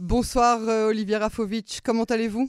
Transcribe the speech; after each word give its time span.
Bonsoir 0.00 0.60
Olivier 0.86 1.18
Rafovitch, 1.18 1.82
comment 1.82 2.04
allez-vous? 2.04 2.48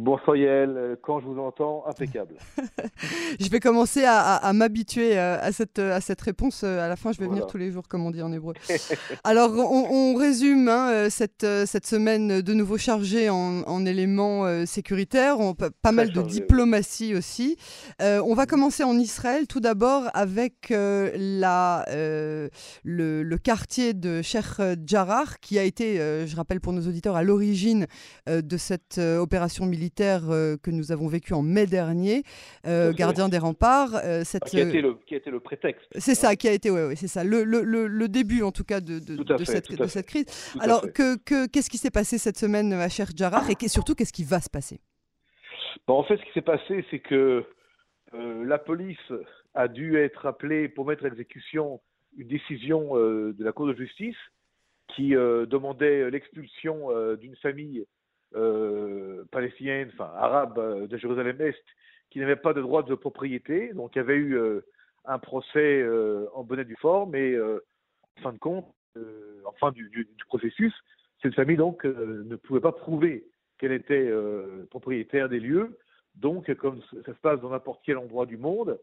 Bonsoir 0.00 0.36
Yael, 0.36 0.76
euh, 0.76 0.96
quand 1.02 1.18
je 1.18 1.26
vous 1.26 1.40
entends, 1.40 1.82
impeccable. 1.88 2.36
je 3.40 3.48
vais 3.50 3.58
commencer 3.58 4.04
à, 4.06 4.52
m'habituer 4.52 5.18
euh, 5.18 5.40
à 5.40 5.50
cette, 5.50 5.80
à 5.80 6.00
cette 6.00 6.20
réponse. 6.20 6.62
Euh, 6.62 6.78
à 6.78 6.86
la 6.86 6.94
fin, 6.94 7.10
je 7.10 7.18
vais 7.18 7.26
venir 7.26 7.48
tous 7.48 7.58
les 7.58 7.72
jours, 7.72 7.88
comme 7.88 8.06
on 8.06 8.12
dit 8.12 8.22
en 8.22 8.32
hébreu. 8.32 8.54
Alors, 9.24 9.50
on, 9.58 10.14
résume 10.14 10.68
hein, 10.68 11.10
cette, 11.10 11.44
cette 11.66 11.84
semaine 11.84 12.42
de 12.42 12.54
nouveau 12.54 12.78
chargée 12.78 13.28
en, 13.28 13.86
éléments 13.86 14.64
sécuritaires, 14.66 15.40
on, 15.40 15.54
pas 15.54 15.92
mal 15.92 16.12
de 16.12 16.22
diplomatie 16.22 17.16
aussi. 17.16 17.56
on 18.00 18.34
va 18.34 18.46
commencer 18.46 18.84
en 18.84 18.96
Israël, 18.96 19.48
tout 19.48 19.60
d'abord 19.60 20.04
avec 20.14 20.68
la, 20.70 21.84
le, 21.88 22.50
le, 22.84 23.38
quartier 23.38 23.94
de 23.94 24.22
Sheikh 24.22 24.60
Jarrah, 24.86 25.24
qui 25.40 25.58
a 25.58 25.64
été, 25.64 25.96
je 26.26 26.36
rappelle 26.36 26.60
pour 26.60 26.72
nos 26.72 26.86
auditeurs, 26.86 27.16
à 27.16 27.24
l'origine 27.24 27.86
de 28.28 28.56
cette 28.56 28.98
opération 28.98 29.66
militaire 29.66 29.87
euh, 30.00 30.56
que 30.56 30.70
nous 30.70 30.92
avons 30.92 31.08
vécu 31.08 31.34
en 31.34 31.42
mai 31.42 31.66
dernier, 31.66 32.22
euh, 32.66 32.92
gardien 32.92 33.28
des 33.28 33.38
remparts. 33.38 33.94
Euh, 34.04 34.22
cette, 34.24 34.44
qui, 34.44 34.60
a 34.60 34.68
été 34.68 34.80
le, 34.80 34.94
qui 35.06 35.14
a 35.14 35.18
été 35.18 35.30
le 35.30 35.40
prétexte. 35.40 35.86
C'est 35.96 36.14
ça, 36.14 36.36
qui 36.36 36.48
a 36.48 36.52
été, 36.52 36.70
ouais, 36.70 36.86
ouais 36.86 36.96
c'est 36.96 37.08
ça, 37.08 37.24
le, 37.24 37.44
le, 37.44 37.62
le, 37.62 38.08
début 38.08 38.42
en 38.42 38.52
tout 38.52 38.64
cas 38.64 38.80
de, 38.80 38.98
de, 38.98 39.22
de, 39.22 39.44
cette, 39.44 39.70
de 39.70 39.86
cette, 39.86 40.06
crise. 40.06 40.26
Alors, 40.60 40.82
qu'est-ce 40.82 41.16
que, 41.18 41.46
qu'est-ce 41.46 41.70
qui 41.70 41.78
s'est 41.78 41.90
passé 41.90 42.18
cette 42.18 42.38
semaine 42.38 42.72
à 42.72 42.88
Cher 42.88 43.08
Jarrah 43.14 43.42
et 43.50 43.68
surtout, 43.68 43.94
qu'est-ce 43.94 44.12
qui 44.12 44.24
va 44.24 44.40
se 44.40 44.50
passer? 44.50 44.80
Bon, 45.86 45.94
En 45.94 46.04
fait, 46.04 46.16
ce 46.16 46.22
qui 46.22 46.32
s'est 46.32 46.42
passé, 46.42 46.84
c'est 46.90 47.00
que 47.00 47.44
la 48.12 48.58
police 48.58 49.12
a 49.54 49.68
dû 49.68 49.98
être 49.98 50.26
appelée 50.26 50.68
pour 50.68 50.86
mettre 50.86 51.04
à 51.04 51.08
exécution 51.08 51.80
une 52.16 52.28
décision 52.28 52.94
de 52.94 53.44
la 53.44 53.52
Cour 53.52 53.66
de 53.66 53.74
justice 53.74 54.16
qui 54.94 55.10
demandait 55.10 56.10
l'expulsion 56.10 56.88
d'une 57.16 57.36
famille 57.36 57.84
euh, 58.34 59.24
palestinienne, 59.30 59.90
enfin 59.92 60.10
arabe 60.16 60.58
euh, 60.58 60.86
de 60.86 60.96
Jérusalem-Est, 60.96 61.62
qui 62.10 62.18
n'avait 62.20 62.36
pas 62.36 62.52
de 62.52 62.60
droit 62.60 62.82
de 62.82 62.94
propriété. 62.94 63.72
Donc 63.74 63.94
il 63.94 63.98
y 63.98 64.00
avait 64.00 64.16
eu 64.16 64.36
euh, 64.36 64.60
un 65.04 65.18
procès 65.18 65.86
en 66.34 66.44
bonne 66.44 66.60
et 66.60 66.64
due 66.64 66.76
forme, 66.76 67.14
et 67.14 67.38
en 67.40 68.22
fin 68.22 68.32
de 68.32 68.38
compte, 68.38 68.66
en 69.46 69.52
fin 69.52 69.70
du, 69.70 69.88
du, 69.88 70.06
processus, 70.26 70.74
cette 71.22 71.34
famille 71.34 71.56
donc 71.56 71.84
ne 71.84 72.36
pouvait 72.36 72.60
pas 72.60 72.72
prouver 72.72 73.26
qu'elle 73.56 73.72
était 73.72 74.12
propriétaire 74.68 75.30
des 75.30 75.40
lieux. 75.40 75.78
Donc, 76.14 76.52
comme 76.56 76.82
ça 77.06 77.14
se 77.14 77.20
passe 77.20 77.40
dans 77.40 77.48
n'importe 77.48 77.80
quel 77.86 77.96
endroit 77.96 78.26
du 78.26 78.36
monde, 78.36 78.78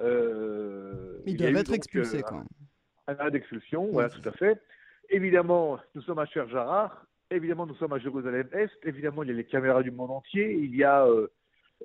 euh, 0.00 1.18
ils 1.26 1.36
doivent 1.36 1.56
être 1.56 1.72
expulsés 1.72 2.22
quand 2.22 2.36
même. 2.36 2.46
Un 3.06 3.16
arrêt 3.16 3.30
d'expulsion, 3.30 3.88
voilà, 3.90 4.10
tout 4.10 4.26
à 4.28 4.32
fait. 4.32 4.60
Évidemment, 5.10 5.78
nous 5.94 6.02
sommes 6.02 6.18
à 6.18 6.26
Cher 6.26 6.48
Jarrah, 6.48 7.02
Évidemment, 7.30 7.66
nous 7.66 7.74
sommes 7.74 7.92
à 7.92 7.98
Jérusalem-Est. 7.98 8.78
Évidemment, 8.84 9.22
il 9.22 9.28
y 9.28 9.32
a 9.32 9.34
les 9.34 9.44
caméras 9.44 9.82
du 9.82 9.90
monde 9.90 10.10
entier. 10.10 10.54
Il 10.54 10.74
y 10.74 10.82
a 10.82 11.06
euh, 11.06 11.28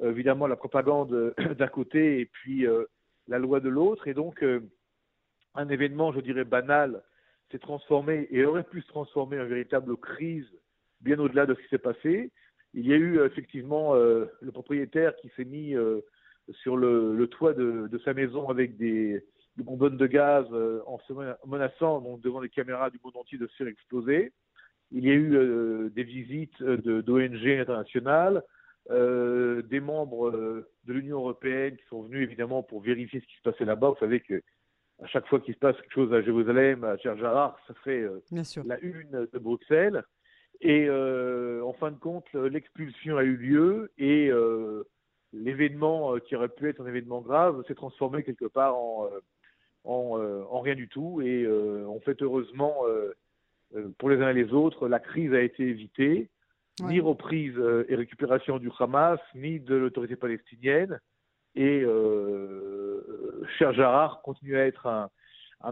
évidemment 0.02 0.48
la 0.48 0.56
propagande 0.56 1.34
d'un 1.60 1.68
côté 1.68 2.22
et 2.22 2.26
puis 2.26 2.66
euh, 2.66 2.86
la 3.28 3.40
loi 3.40 3.60
de 3.60 3.68
l'autre. 3.68 4.08
Et 4.08 4.14
donc, 4.14 4.42
euh, 4.42 4.62
un 5.54 5.68
événement, 5.68 6.14
je 6.14 6.22
dirais, 6.22 6.46
banal 6.46 7.04
s'est 7.52 7.60
transformé 7.60 8.28
et 8.32 8.46
aurait 8.46 8.64
pu 8.64 8.82
se 8.82 8.88
transformer 8.88 9.38
en 9.38 9.46
véritable 9.46 9.98
crise 9.98 10.48
bien 11.02 11.20
au-delà 11.20 11.46
de 11.46 11.56
ce 11.56 11.60
qui 11.60 11.68
s'est 11.68 11.78
passé. 11.78 12.32
Il 12.74 12.88
y 12.88 12.94
a 12.94 12.96
eu 12.96 13.22
effectivement 13.24 13.94
le 13.94 14.52
propriétaire 14.52 15.16
qui 15.18 15.30
s'est 15.36 15.46
mis 15.46 15.76
sur 16.64 16.76
le, 16.76 17.28
toit 17.28 17.54
de, 17.54 18.02
sa 18.04 18.16
maison 18.16 18.50
avec 18.50 18.78
des, 18.78 19.24
des 19.58 19.64
bonbonnes 19.64 19.98
de 19.98 20.08
gaz 20.08 20.48
en 20.88 20.98
se 21.00 21.14
menaçant 21.46 22.18
devant 22.18 22.40
les 22.40 22.50
caméras 22.50 22.90
du 22.90 23.00
monde 23.04 23.18
entier 23.18 23.38
de 23.38 23.46
se 23.46 23.56
faire 23.58 23.68
exploser. 23.68 24.32
Il 24.94 25.06
y 25.06 25.10
a 25.10 25.14
eu 25.14 25.36
euh, 25.36 25.90
des 25.90 26.04
visites 26.04 26.62
d'ONG 26.62 27.48
internationales, 27.48 28.44
euh, 28.92 29.64
des 29.64 29.80
membres 29.80 30.30
euh, 30.30 30.70
de 30.86 30.94
l'Union 30.94 31.18
européenne 31.18 31.76
qui 31.78 31.86
sont 31.88 32.04
venus 32.04 32.22
évidemment 32.22 32.62
pour 32.62 32.82
vérifier 32.82 33.20
ce 33.20 33.26
qui 33.26 33.36
se 33.36 33.42
passait 33.42 33.66
là-bas. 33.66 33.90
Vous 33.90 34.00
savez 34.00 34.20
que 34.20 34.42
à 35.02 35.08
chaque 35.08 35.28
fois 35.28 35.40
qu'il 35.40 35.56
se 35.56 35.60
passe 35.60 35.76
quelque 35.78 35.94
chose 35.94 36.14
à 36.14 36.22
Jérusalem, 36.22 36.84
à 36.84 36.96
Jarjar, 36.98 37.58
ça 37.68 37.74
fait 37.84 38.06
la 38.64 38.80
une 38.82 39.28
de 39.34 39.40
Bruxelles. 39.40 40.04
Et 40.62 40.88
en 40.90 41.74
fin 41.74 41.92
de 41.92 41.98
compte, 41.98 42.32
l'expulsion 42.34 43.18
a 43.18 43.24
eu 43.24 43.36
lieu 43.36 43.92
et 43.98 44.32
l'événement 45.34 46.18
qui 46.20 46.36
aurait 46.36 46.48
pu 46.48 46.70
être 46.70 46.80
un 46.80 46.86
événement 46.86 47.22
grave 47.22 47.66
s'est 47.68 47.76
transformé 47.76 48.24
quelque 48.24 48.46
part 48.46 48.78
en, 48.78 49.10
en, 49.84 50.46
en, 50.50 50.62
rien 50.62 50.76
du 50.76 50.88
tout. 50.88 51.22
Et 51.22 51.46
en 51.86 52.00
fait, 52.00 52.22
heureusement, 52.22 52.84
euh, 52.86 53.14
pour 53.98 54.10
les 54.10 54.22
uns 54.22 54.30
et 54.30 54.34
les 54.34 54.54
autres, 54.54 54.88
la 54.88 55.00
crise 55.00 55.34
a 55.34 55.42
été 55.42 55.64
évitée, 55.64 56.30
ni 56.82 57.00
reprise 57.00 57.54
euh, 57.58 57.86
et 57.90 57.96
récupération 57.96 58.58
du 58.58 58.70
Hamas, 58.80 59.20
ni 59.36 59.60
de 59.60 59.76
l'autorité 59.76 60.16
palestinienne. 60.16 61.00
Et 61.56 61.82
euh, 61.84 63.44
Cher 63.58 64.20
continue 64.24 64.58
à 64.58 64.66
être 64.66 64.88
un, 64.88 65.10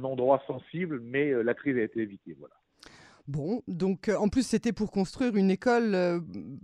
endroit 0.03 0.41
sensible, 0.47 0.99
mais 1.01 1.31
la 1.43 1.53
crise 1.53 1.77
a 1.77 1.81
été 1.81 2.01
évitée. 2.01 2.35
Voilà. 2.37 2.53
Bon, 3.27 3.61
donc 3.67 4.09
en 4.09 4.29
plus 4.29 4.45
c'était 4.45 4.73
pour 4.73 4.91
construire 4.91 5.35
une 5.35 5.51
école 5.51 6.21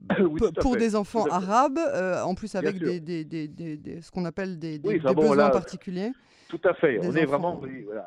pour 0.62 0.76
des 0.76 0.96
enfants 0.96 1.26
arabes, 1.26 1.80
en 2.24 2.36
plus 2.36 2.56
avec 2.56 2.78
des, 2.78 3.00
des, 3.00 3.26
des, 3.26 4.02
ce 4.02 4.12
qu'on 4.12 4.26
appelle 4.26 4.60
des, 4.60 4.80
besoins 4.80 5.50
particuliers. 5.50 6.12
Tout 6.48 6.62
à 6.64 6.74
fait. 6.76 7.00
On 7.04 7.14
est 7.16 7.26
vraiment, 7.26 7.60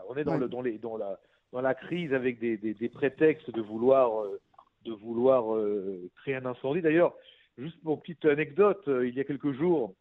on 0.09 0.17
est 0.17 0.25
dans, 0.25 0.39
le, 0.39 0.49
dans, 0.49 0.63
les, 0.63 0.79
dans 0.79 0.97
la, 0.97 1.19
dans 1.53 1.61
la 1.61 1.75
crise 1.75 2.13
avec 2.13 2.39
des, 2.39 2.57
des, 2.57 2.89
prétextes 2.89 3.51
de 3.51 3.61
vouloir, 3.61 4.23
euh, 4.23 4.41
de 4.85 4.93
vouloir 4.93 5.55
euh, 5.55 6.11
créer 6.17 6.37
un 6.37 6.47
incendie. 6.47 6.83
D'ailleurs, 6.83 7.15
juste 7.59 7.81
pour 7.83 8.01
petite 8.01 8.25
anecdote, 8.25 8.83
euh, 8.89 9.07
il 9.07 9.15
y 9.15 9.21
a 9.21 9.25
quelques 9.25 9.53
jours, 9.53 9.95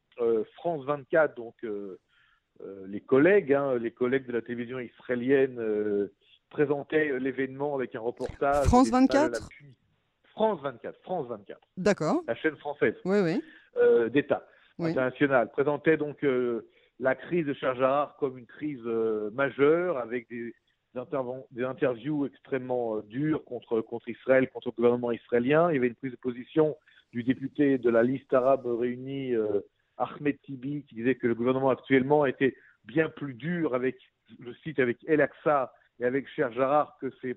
France 0.56 0.84
24, 0.84 1.38
donc 1.38 1.56
les 2.90 3.00
collègues, 3.00 3.54
hein, 3.54 3.76
les 3.76 3.92
collègues 3.92 4.28
de 4.28 4.34
la 4.34 4.42
télévision 4.42 4.78
israélienne 4.78 6.10
présentaient 6.50 7.18
l'événement 7.20 7.74
avec 7.74 7.96
un 7.96 8.02
reportage. 8.02 8.66
France 8.66 8.90
24 8.90 9.48
France 10.26 10.60
24, 10.62 11.00
France 11.04 11.28
24. 11.30 11.62
D'accord. 11.78 12.22
La 12.28 12.36
chaîne 12.36 12.58
française. 12.58 12.96
Oui, 13.06 13.20
oui. 13.22 13.42
D'État 14.12 14.46
international 14.78 15.52
présentait 15.52 15.96
donc 15.96 16.26
la 17.00 17.16
crise 17.16 17.46
de 17.46 17.54
Charjar 17.54 18.18
comme 18.20 18.38
une 18.38 18.46
crise 18.46 18.84
majeure 19.32 20.00
avec 20.00 20.28
des, 20.28 20.54
des, 20.94 21.64
interviews 21.64 22.26
extrêmement 22.26 22.98
euh, 22.98 23.02
dures 23.04 23.44
contre, 23.46 23.82
contre 23.82 24.10
Israël, 24.10 24.50
contre 24.50 24.70
le 24.70 24.74
gouvernement 24.74 25.12
israélien. 25.12 25.70
Il 25.72 25.76
y 25.76 25.78
avait 25.78 25.88
une 25.88 25.96
prise 25.96 26.12
de 26.12 26.18
position 26.18 26.76
du 27.12 27.24
député 27.24 27.78
de 27.78 27.90
la 27.90 28.04
liste 28.04 28.34
arabe 28.34 28.66
réunie, 28.66 29.34
euh, 29.34 29.62
Ahmed 29.98 30.40
Tibi, 30.42 30.84
qui 30.84 30.96
disait 30.96 31.16
que 31.16 31.28
le 31.28 31.36
gouvernement 31.36 31.70
actuellement 31.70 32.26
était 32.26 32.56
bien 32.86 33.10
plus 33.10 33.34
dur 33.34 33.76
avec, 33.76 33.98
le 34.40 34.54
site 34.56 34.80
avec 34.80 34.98
El 35.08 35.22
Aqsa 35.22 35.74
et 36.00 36.06
avec 36.06 36.28
Cher 36.30 36.52
Jarrah 36.54 36.98
que 37.02 37.12
ses, 37.22 37.36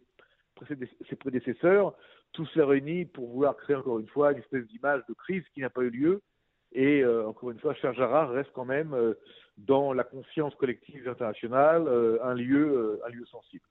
prédécesseurs. 1.16 1.94
Tous 2.32 2.48
les 2.54 2.62
réunis 2.62 3.04
pour 3.04 3.28
vouloir 3.28 3.56
créer 3.56 3.76
encore 3.76 3.98
une 3.98 4.08
fois 4.08 4.32
une 4.32 4.38
espèce 4.38 4.66
d'image 4.66 5.02
de 5.08 5.14
crise 5.14 5.44
qui 5.54 5.60
n'a 5.60 5.70
pas 5.70 5.82
eu 5.82 5.90
lieu. 5.90 6.22
Et 6.72 7.02
euh, 7.02 7.28
encore 7.28 7.50
une 7.50 7.58
fois, 7.58 7.74
Cher 7.74 7.92
Jarrah 7.92 8.26
reste 8.28 8.50
quand 8.54 8.64
même 8.64 8.94
dans 9.58 9.92
la 9.92 10.04
conscience 10.04 10.54
collective 10.54 11.08
internationale 11.08 11.86
euh, 11.86 12.18
un, 12.24 12.34
lieu, 12.34 13.00
euh, 13.02 13.06
un 13.06 13.10
lieu 13.10 13.26
sensible. 13.26 13.64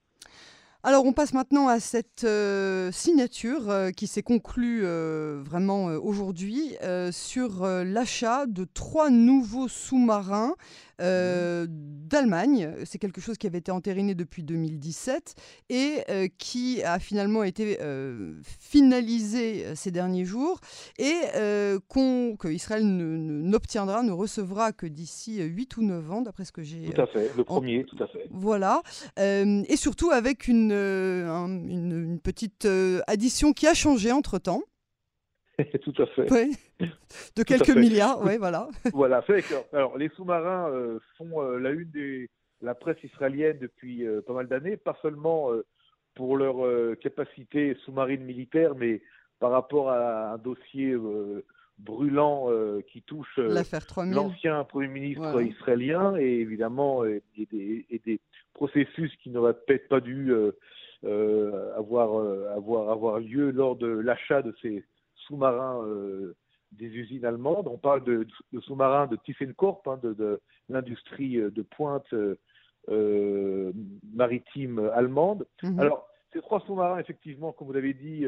Alors 0.84 1.06
on 1.06 1.14
passe 1.14 1.34
maintenant 1.34 1.68
à 1.68 1.80
cette 1.80 2.24
euh, 2.24 2.92
signature 2.92 3.72
qui 3.96 4.08
s'est 4.08 4.24
conclue 4.24 4.84
vraiment 4.84 5.86
aujourd'hui 5.86 6.75
sur 7.12 7.66
l'achat 7.66 8.46
de 8.47 8.66
trois 8.66 9.09
nouveaux 9.09 9.68
sous-marins 9.68 10.56
euh, 11.02 11.66
d'Allemagne. 11.70 12.74
C'est 12.84 13.00
quelque 13.00 13.22
chose 13.22 13.38
qui 13.38 13.47
avait 13.47 13.59
été 13.59 13.72
entériné 13.72 14.14
depuis 14.16 14.44
2017 14.44 15.36
et 15.70 16.00
euh, 16.09 16.28
qui 16.38 16.84
a 16.84 17.00
finalement 17.00 17.44
été 17.44 17.78
euh, 17.81 18.36
finalisé 18.44 19.76
ces 19.76 19.91
derniers 19.91 20.26
jours 20.26 20.59
et 21.00 21.14
que 21.94 22.47
Israël 22.50 22.85
n'obtiendra, 22.85 24.03
ne, 24.03 24.11
recevra 24.11 24.73
que 24.73 24.85
d'ici 24.85 25.41
8 25.41 25.78
ou 25.78 25.84
9 25.84 26.11
ans, 26.11 26.22
d'après 26.22 26.46
ce 26.46 26.52
que 26.52 26.61
j'ai. 26.61 26.84
Tout 26.84 27.02
à 27.02 27.08
fait, 27.08 27.32
le 27.35 27.44
premier, 27.44 27.85
tout 27.85 28.02
à 28.03 28.08
fait. 28.08 28.28
Voilà. 28.29 28.82
et 29.17 29.78
surtout 29.78 30.11
avec 30.11 30.47
une, 30.47 30.71
une 30.72 32.20
petite 32.23 32.68
addition 33.08 33.53
qui 33.53 33.68
a 33.68 33.73
changé 33.73 34.12
entre-temps. 34.12 34.64
Tout 35.82 35.94
à 36.02 36.06
fait. 36.08 36.50
De 37.35 37.44
quelques 37.44 37.76
milliards, 37.76 38.22
oui, 38.23 38.38
voilà. 38.40 38.68
voilà, 38.94 39.22
fait 39.22 39.44
alors 39.73 39.97
les 39.97 40.09
sous-marins 40.09 40.70
euh, 40.70 41.00
font 41.18 41.41
euh, 41.41 41.59
la 41.59 41.72
une 41.72 41.91
de 41.91 42.28
la 42.62 42.76
presse 42.76 43.02
israélienne 43.03 43.58
depuis 43.59 44.06
euh, 44.06 44.22
pas 44.22 44.34
mal 44.34 44.47
d'années, 44.47 44.78
pas 44.78 44.97
seulement 45.02 45.50
pour 46.16 46.38
leur 46.38 46.58
capacité 47.00 47.76
sous-marine 47.85 48.23
militaire, 48.23 48.76
mais 48.76 49.02
par 49.40 49.52
rapport 49.52 49.90
à 49.90 50.34
un 50.34 50.38
dossier 50.38 50.96
brûlant 51.79 52.50
qui 52.91 53.02
touche 53.03 53.38
l'ancien 53.38 54.64
Premier 54.66 54.90
ministre 54.90 55.41
israélien 55.41 56.16
et 56.18 56.41
évidemment 56.41 57.06
et 57.06 57.23
des, 57.38 57.85
et 57.90 58.02
des, 58.06 58.20
processus 58.53 59.16
qui 59.18 59.30
n'auraient 59.30 59.53
peut-être 59.53 59.88
pas 59.88 60.00
dû 60.00 60.34
avoir, 61.03 62.53
avoir, 62.56 62.90
avoir 62.90 63.20
lieu 63.20 63.52
lors 63.52 63.76
de 63.76 63.88
l'achat 63.88 64.42
de 64.42 64.56
ces 64.62 64.86
sous-marins 65.16 65.84
des 66.72 66.88
usines 66.88 67.26
allemandes. 67.26 67.68
On 67.68 67.78
parle 67.78 68.03
de, 68.03 68.28
sous-marins 68.62 69.08
de 69.08 69.16
ThyssenKrupp, 69.18 69.88
hein, 69.88 70.00
de, 70.03 70.40
l'industrie 70.70 71.38
de 71.38 71.62
pointe 71.62 72.14
maritime 74.14 74.80
allemande. 74.94 75.47
Mhm. 75.64 75.80
Alors, 75.80 76.08
ces 76.34 76.42
trois 76.42 76.62
sous-marins, 76.62 77.00
effectivement, 77.00 77.52
comme 77.52 77.68
vous 77.68 77.74
l'avez 77.74 77.94
dit, 77.94 78.26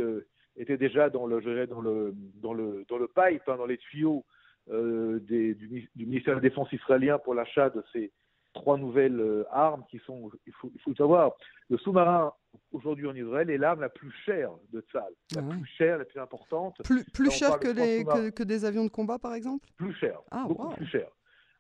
étaient 0.58 0.78
déjà 0.78 1.10
dans 1.10 1.26
le, 1.26 1.42
dans 1.68 1.82
le, 1.82 2.14
dans 2.42 2.54
le, 2.54 2.86
dans 2.90 2.98
le 2.98 3.08
pipe, 3.08 3.48
hein, 3.48 3.58
dans 3.58 3.66
les 3.66 3.78
tuyaux 3.78 4.26
euh, 4.70 5.20
des, 5.20 5.56
du, 5.56 5.90
ministère 5.96 6.36
de 6.36 6.42
la 6.42 6.50
Défense 6.50 6.72
israélien 6.72 7.20
pour 7.20 7.34
l'achat 7.34 7.70
de 7.70 7.84
ces 7.92 8.12
trois 8.54 8.78
nouvelles 8.78 9.20
euh, 9.20 9.44
armes 9.52 9.84
qui 9.90 10.00
sont, 10.06 10.30
il 10.46 10.54
faut, 10.54 10.72
il 10.74 10.82
faut 10.82 10.96
savoir, 10.96 11.34
le 11.70 11.78
sous-marin 11.78 12.34
aujourd'hui 12.72 13.08
en 13.08 13.16
Israël 13.16 13.50
est 13.50 13.58
l'arme 13.58 13.82
la 13.82 13.90
plus 13.90 14.12
chère 14.26 14.52
de 14.72 14.82
Tzal, 14.82 15.12
la 15.36 15.42
ah 15.42 15.50
plus 15.50 15.66
chère, 15.66 15.98
la 15.98 16.06
plus 16.06 16.20
importante. 16.20 16.76
Plus, 16.84 17.04
plus 17.06 17.32
chère 17.32 17.60
que, 17.60 17.68
les, 17.68 18.04
que, 18.32 18.44
des 18.44 18.66
avions 18.66 18.86
de 18.86 18.90
combat, 18.90 19.20
par 19.20 19.34
exemple? 19.34 19.68
Plus 19.78 19.94
cher, 19.94 20.20
ah, 20.32 20.46
beaucoup 20.48 20.70
plus 20.70 20.86
cher. 20.88 21.10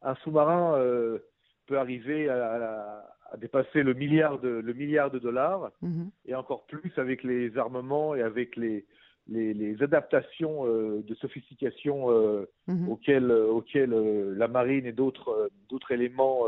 Un 0.02 0.16
sous-marin 0.16 0.76
euh, 0.78 1.20
peut 1.68 1.78
arriver 1.78 2.30
à, 2.30 3.04
à, 3.32 3.38
dépasser 3.38 3.82
le 3.82 3.94
milliard 3.94 4.40
de, 4.40 4.50
le 4.50 4.74
milliard 4.74 5.10
de 5.10 5.18
dollars, 5.18 5.72
mhm. 5.82 6.12
et 6.26 6.36
encore 6.36 6.66
plus 6.68 6.92
avec 6.98 7.24
les 7.24 7.58
armements 7.58 8.14
et 8.14 8.22
avec 8.22 8.56
les, 8.56 8.86
les, 9.28 9.82
adaptations 9.82 10.68
euh, 10.68 11.04
de 11.08 11.16
sophistication 11.16 12.12
euh, 12.12 12.46
mhm. 12.68 12.90
auxquelles, 12.90 13.32
euh, 13.32 13.48
auxquelles 13.48 13.92
la 14.38 14.48
marine 14.48 14.86
et 14.86 14.92
d'autres 14.92 15.50
d'autres 15.70 15.92
éléments 15.92 16.46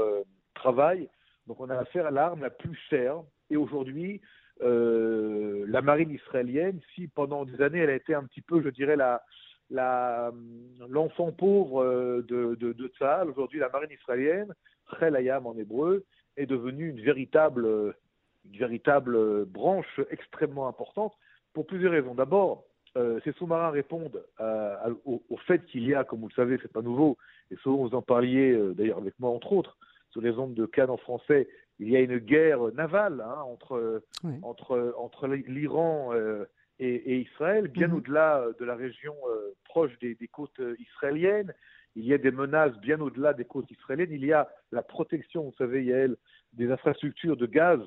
travaillent. 0.66 1.10
Donc 1.48 1.60
on 1.60 1.70
a 1.70 1.78
affaire 1.78 2.08
à 2.08 2.12
l'arme 2.12 2.42
la 2.42 2.50
plus 2.50 2.76
chère. 2.90 3.18
Et 3.52 3.58
aujourd'hui, 3.58 4.22
la 4.62 5.82
marine 5.82 6.12
israélienne, 6.12 6.80
si 6.94 7.08
pendant 7.08 7.46
des 7.46 7.62
années 7.62 7.80
elle 7.80 7.90
a 7.92 7.96
été 8.04 8.14
un 8.16 8.24
petit 8.24 8.42
peu, 8.42 8.64
je 8.64 8.70
dirais, 8.70 8.96
la, 8.96 9.22
la, 9.70 10.32
l'enfant 10.90 11.32
pauvre 11.32 11.84
de, 12.32 12.56
de, 12.56 12.74
de 12.74 12.88
Tzahal, 12.88 13.30
aujourd'hui 13.30 13.60
la 13.60 13.70
marine 13.70 13.92
israélienne, 13.92 14.52
Chelayam 15.00 15.46
en 15.46 15.56
hébreu, 15.56 16.04
est 16.38 16.46
devenue 16.46 16.90
une 16.90 17.02
véritable, 17.02 17.94
une 18.46 18.58
véritable 18.58 19.46
branche 19.46 20.00
extrêmement 20.10 20.68
importante 20.68 21.14
pour 21.54 21.68
plusieurs 21.68 21.92
raisons. 21.92 22.16
D'abord, 22.16 22.64
euh, 22.98 23.20
ces 23.24 23.34
sous-marins 23.34 23.72
répondent 23.72 24.24
au, 25.06 25.38
fait 25.48 25.64
qu'il 25.66 25.86
y 25.86 25.94
a, 25.94 26.04
comme 26.04 26.22
vous 26.22 26.30
le 26.30 26.34
savez, 26.34 26.58
c'est 26.62 26.72
pas 26.72 26.82
nouveau, 26.82 27.18
et 27.52 27.56
souvent 27.58 27.88
vous 27.88 27.96
en 27.96 28.02
parliez 28.02 28.52
euh, 28.52 28.74
d'ailleurs 28.74 29.00
avec 29.00 29.14
moi 29.20 29.30
entre 29.30 29.52
autres, 29.54 29.78
sur 30.16 30.22
les 30.22 30.32
ondes 30.40 30.54
de 30.54 30.66
Cannes 30.66 30.90
en 30.90 30.98
français, 30.98 31.50
il 31.78 31.90
y 31.90 31.98
a 31.98 32.00
une 32.00 32.20
guerre 32.20 32.72
navale 32.74 33.20
hein, 33.20 33.42
entre, 33.42 34.02
entre, 34.44 34.96
entre 34.98 35.28
l'Iran 35.28 36.14
euh, 36.14 36.46
et, 36.80 37.18
Israël, 37.18 37.68
bien 37.68 37.90
mhm. 37.90 37.96
au-delà 37.96 38.46
de 38.58 38.64
la 38.64 38.76
région 38.76 39.14
proche 39.66 39.92
des, 40.00 40.16
des, 40.16 40.30
côtes 40.30 40.62
israéliennes. 40.80 41.54
Il 41.98 42.06
y 42.06 42.14
a 42.14 42.18
des 42.18 42.32
menaces 42.32 42.78
bien 42.80 43.02
au-delà 43.02 43.34
des 43.34 43.44
côtes 43.44 43.70
israéliennes. 43.70 44.14
Il 44.14 44.24
y 44.24 44.32
a 44.32 44.48
la 44.72 44.84
protection, 44.84 45.44
vous 45.44 45.56
savez, 45.58 45.84
Yael, 45.84 46.16
des 46.54 46.72
infrastructures 46.72 47.36
de 47.36 47.46
gaz 47.46 47.82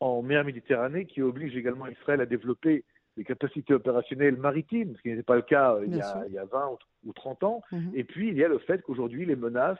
en 0.00 0.22
mer 0.22 0.46
Méditerranée 0.46 1.04
qui 1.04 1.20
oblige 1.20 1.54
également 1.56 1.88
Israël 1.88 2.22
à 2.22 2.26
développer 2.26 2.86
des 3.16 3.24
capacités 3.24 3.74
opérationnelles 3.74 4.36
maritimes, 4.36 4.94
ce 4.96 5.02
qui 5.02 5.08
n'était 5.08 5.22
pas 5.22 5.36
le 5.36 5.42
cas 5.42 5.74
euh, 5.74 5.86
il 5.86 5.96
y, 5.96 6.00
a, 6.00 6.24
il 6.28 6.34
y, 6.34 6.38
a, 6.38 6.44
20 6.44 6.78
ou 7.06 7.12
30 7.12 7.44
ans. 7.44 7.62
Mhm. 7.72 7.92
Et 7.94 8.04
puis, 8.04 8.28
il 8.28 8.36
y 8.36 8.44
a 8.44 8.48
le 8.48 8.58
fait 8.58 8.82
qu'aujourd'hui, 8.82 9.24
les 9.24 9.36
menaces 9.36 9.78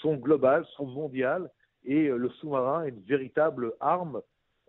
sont 0.00 0.16
globales, 0.16 0.64
sont 0.76 0.86
mondiales, 0.86 1.50
et 1.84 2.08
euh, 2.08 2.16
le 2.16 2.30
sous-marin 2.30 2.84
est 2.84 2.90
une 2.90 3.02
véritable 3.02 3.74
arme 3.80 4.22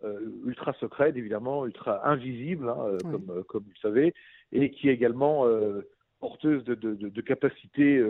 euh, 0.04 0.18
ultra 0.44 0.72
secrète, 0.74 1.16
évidemment, 1.16 1.66
ultra 1.66 2.08
invisible, 2.08 2.68
hein, 2.68 2.96
comme, 3.02 3.44
comme 3.44 3.64
vous 3.64 3.70
le 3.70 3.80
savez, 3.80 4.14
et 4.52 4.70
qui 4.70 4.88
est 4.88 4.94
également 4.94 5.46
porteuse 6.20 6.64
de, 6.64 6.74
de, 6.74 6.94
de, 6.94 7.20
capacités 7.20 8.02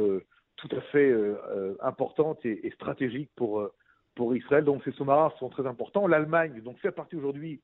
tout 0.56 0.68
à 0.70 0.80
fait 0.92 1.12
importantes 1.80 2.44
et, 2.44 2.64
et, 2.66 2.70
stratégiques 2.70 3.30
pour, 3.34 3.68
pour 4.14 4.36
Israël. 4.36 4.64
Donc, 4.64 4.84
ces 4.84 4.92
sous-marins 4.92 5.32
sont 5.40 5.48
très 5.48 5.66
importants. 5.66 6.06
L'Allemagne 6.06 6.60
donc 6.62 6.78
fait 6.78 6.92
partie 6.92 7.16
aujourd'hui 7.16 7.60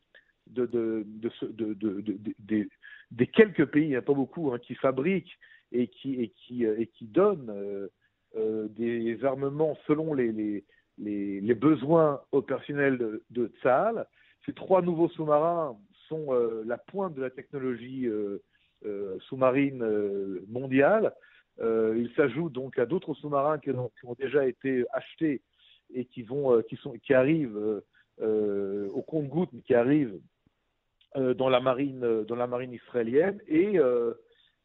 de, 0.47 0.67
de, 0.67 1.05
de, 1.43 2.69
des 3.11 3.27
quelques 3.27 3.67
pays, 3.67 3.85
il 3.85 3.91
n'y 3.91 3.97
a 3.97 4.03
pas 4.03 4.15
beaucoup, 4.15 4.53
hein, 4.53 4.59
qui 4.59 4.75
fabriquent 4.75 5.39
et 5.73 5.89
qui, 5.89 6.65
euh, 6.65 6.85
donnent 7.03 7.51
euh, 7.51 7.89
euh, 8.37 8.69
des 8.69 9.25
armements 9.25 9.77
selon 9.87 10.15
les, 10.15 10.65
besoins 11.55 12.21
opérationnels 12.33 12.99
de, 12.99 13.25
de 13.31 13.53
Tsahal. 13.61 14.07
Ces 14.45 14.53
trois 14.53 14.83
nouveaux 14.83 15.09
sous-marins 15.09 15.77
sont 16.09 16.33
la 16.65 16.79
pointe 16.79 17.15
de 17.15 17.21
la 17.21 17.31
technologie 17.31 18.09
sous-marine 19.21 19.85
mondiale. 20.47 21.13
ils 21.61 22.13
s'ajoutent 22.15 22.53
donc 22.53 22.79
à 22.79 22.87
d'autres 22.87 23.15
sous-marins 23.15 23.59
qui, 23.59 23.71
ont 23.73 23.91
déjà 24.17 24.47
été 24.47 24.85
achetés 24.93 25.43
et 25.93 26.05
qui, 26.05 26.25
qui, 27.03 27.15
arrivent 27.15 27.83
au 28.21 29.03
compte-gouttes, 29.03 29.53
mais 29.53 29.63
qui 29.63 29.75
arrivent 29.75 30.21
dans 31.17 31.49
la 31.49 31.61
marine 31.61 32.05
euh, 32.05 32.25
dans 32.25 32.37
la 32.37 32.47
marine 32.47 32.73
israélienne. 32.73 33.41
Et 33.49 33.79
euh, 33.79 34.15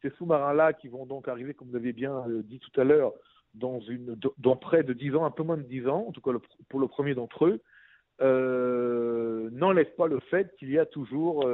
ces 0.02 0.10
sous-marins-là 0.10 0.72
qui 0.72 0.88
vont 0.88 1.06
donc 1.06 1.28
arriver, 1.28 1.54
comme 1.54 1.68
vous 1.68 1.74
l'avez 1.74 1.92
bien 1.92 2.24
dit 2.44 2.58
tout 2.58 2.80
à 2.80 2.84
l'heure, 2.84 3.12
dans, 3.54 3.80
près 4.56 4.82
de 4.82 4.92
10 4.92 5.14
ans, 5.16 5.24
un 5.24 5.30
peu 5.30 5.42
moins 5.42 5.58
de 5.58 5.62
10 5.62 5.86
ans, 5.86 6.06
en 6.08 6.12
tout 6.12 6.20
cas 6.20 6.32
pour 6.68 6.80
le 6.80 6.88
premier 6.88 7.14
d'entre 7.14 7.46
eux, 7.46 7.60
euh, 8.20 9.48
n'enlève 9.52 9.94
pas 9.94 10.06
le 10.06 10.20
fait 10.20 10.54
qu'il 10.56 10.70
y 10.70 10.78
a 10.78 10.86
toujours 10.86 11.48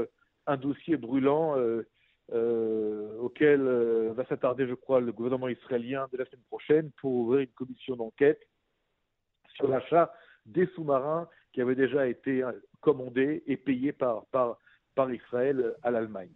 un 0.46 0.56
dossier 0.56 0.96
brûlant 0.96 1.56
auquel 2.32 3.62
va 4.14 4.24
s'attarder, 4.26 4.66
je 4.66 4.74
crois, 4.74 5.00
le 5.00 5.12
gouvernement 5.12 5.48
israélien 5.48 6.08
de 6.12 6.18
la 6.18 6.24
semaine 6.24 6.44
prochaine 6.48 6.90
pour 7.00 7.12
ouvrir 7.12 7.40
une 7.40 7.48
commission 7.48 7.96
d'enquête 7.96 8.40
sur 9.56 9.68
l'achat 9.68 10.12
des 10.46 10.66
sous-marins 10.68 11.28
qui 11.52 11.60
avaient 11.60 11.74
déjà 11.74 12.06
été 12.06 12.42
commandés 12.80 13.42
et 13.46 13.56
payés 13.56 13.92
par, 13.92 14.24
par 14.98 15.12
Israël 15.12 15.74
à 15.84 15.92
l'Allemagne. 15.92 16.32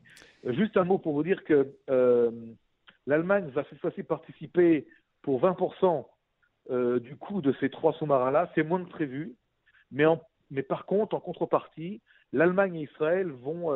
Euh, 0.47 0.53
juste 0.53 0.77
un 0.77 0.85
mot 0.85 0.97
pour 0.97 1.15
vous 1.15 1.25
dire 1.25 1.43
que 1.43 1.75
euh, 1.91 2.31
l'Allemagne 3.09 3.49
va 3.49 3.65
cette 3.69 3.81
fois-ci 3.81 4.05
participer 4.05 4.87
pour 5.23 5.43
20% 5.43 6.07
euh, 6.71 7.01
du 7.01 7.17
coût 7.17 7.43
de 7.43 7.53
ces 7.59 7.71
trois 7.71 7.93
sous-marins-là. 7.95 8.53
C'est 8.55 8.63
moins 8.63 8.85
que 8.85 8.89
prévu, 8.89 9.35
mais 9.91 10.63
par 10.63 10.87
contre, 10.87 11.17
en 11.17 11.21
contrepartie, 11.21 12.03
l'Allemagne 12.33 12.77
et 12.77 12.83
Israël 12.85 13.33
vont 13.33 13.75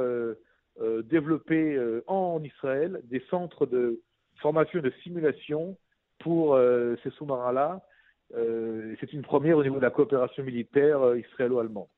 développer 1.05 1.65
en 2.07 2.41
Israël 2.43 3.01
des 3.05 3.23
centres 3.29 3.67
de 3.67 4.01
formation 4.37 4.79
et 4.79 4.83
de 4.83 4.93
simulation 5.03 5.77
pour 6.21 6.59
ces 7.03 7.11
sous-marins-là. 7.11 7.83
c'est 8.31 9.13
une 9.13 9.23
première 9.23 9.59
au 9.59 9.63
niveau 9.63 9.77
de 9.77 9.83
la 9.83 9.91
coopération 9.91 10.43
militaire 10.45 11.17
israélo-allemande. 11.17 11.89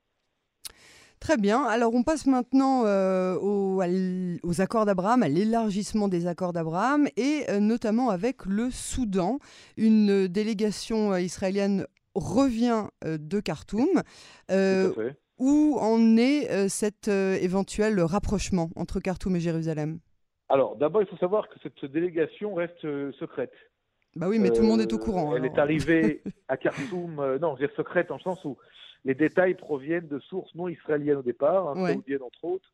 Très 1.21 1.37
bien. 1.37 1.65
Alors 1.65 1.95
on 1.95 2.03
passe 2.03 2.27
maintenant 2.27 2.85
euh, 2.87 3.37
aux, 3.41 3.81
accords 4.61 4.87
d'Abraham, 4.87 5.23
à 5.23 5.29
l'élargissement 5.29 6.09
des 6.09 6.27
accords 6.27 6.53
d'Abraham 6.53 7.09
et 7.17 7.45
euh, 7.49 7.59
notamment 7.59 8.11
avec 8.11 8.47
le 8.47 8.71
Soudan. 8.71 9.39
Une 9.77 10.29
délégation 10.29 11.13
euh, 11.13 11.21
israélienne 11.21 11.87
revient 12.15 12.87
de 13.05 13.41
Khartoum. 13.41 14.03
où 15.41 15.79
en 15.81 16.17
est 16.17 16.69
cet 16.69 17.07
éventuel 17.07 18.01
rapprochement 18.01 18.71
entre 18.75 18.99
Khartoum 18.99 19.37
et 19.37 19.41
Jérusalem? 19.41 20.01
Alors 20.49 20.77
d'abord 20.77 21.03
il 21.03 21.09
faut 21.09 21.17
savoir 21.17 21.49
que 21.49 21.55
cette 21.63 21.85
délégation 21.93 22.55
reste 22.55 22.83
secrète. 23.19 23.53
Bah 24.17 24.27
oui, 24.29 24.41
mais 24.41 24.51
tout 24.51 24.63
le 24.63 24.69
monde 24.69 24.81
est 24.81 24.93
au 24.93 24.99
courant. 24.99 25.37
Elle 25.37 25.45
est 25.45 25.59
arrivée 25.59 26.23
à 26.49 26.57
Khartoum, 26.57 27.37
non, 27.41 27.55
je 27.57 27.63
veux 27.63 27.67
dire 27.69 27.77
secrète 27.77 28.11
en 28.11 28.19
sens 28.19 28.45
où 28.45 28.57
les 29.05 29.14
détails 29.14 29.55
proviennent 29.55 30.09
de 30.09 30.19
sources 30.19 30.55
non 30.55 30.69
israéliennes 30.69 31.19
au 31.19 31.23
départ, 31.23 31.69
hein, 31.69 31.97
entre 32.23 32.45
autres. 32.45 32.73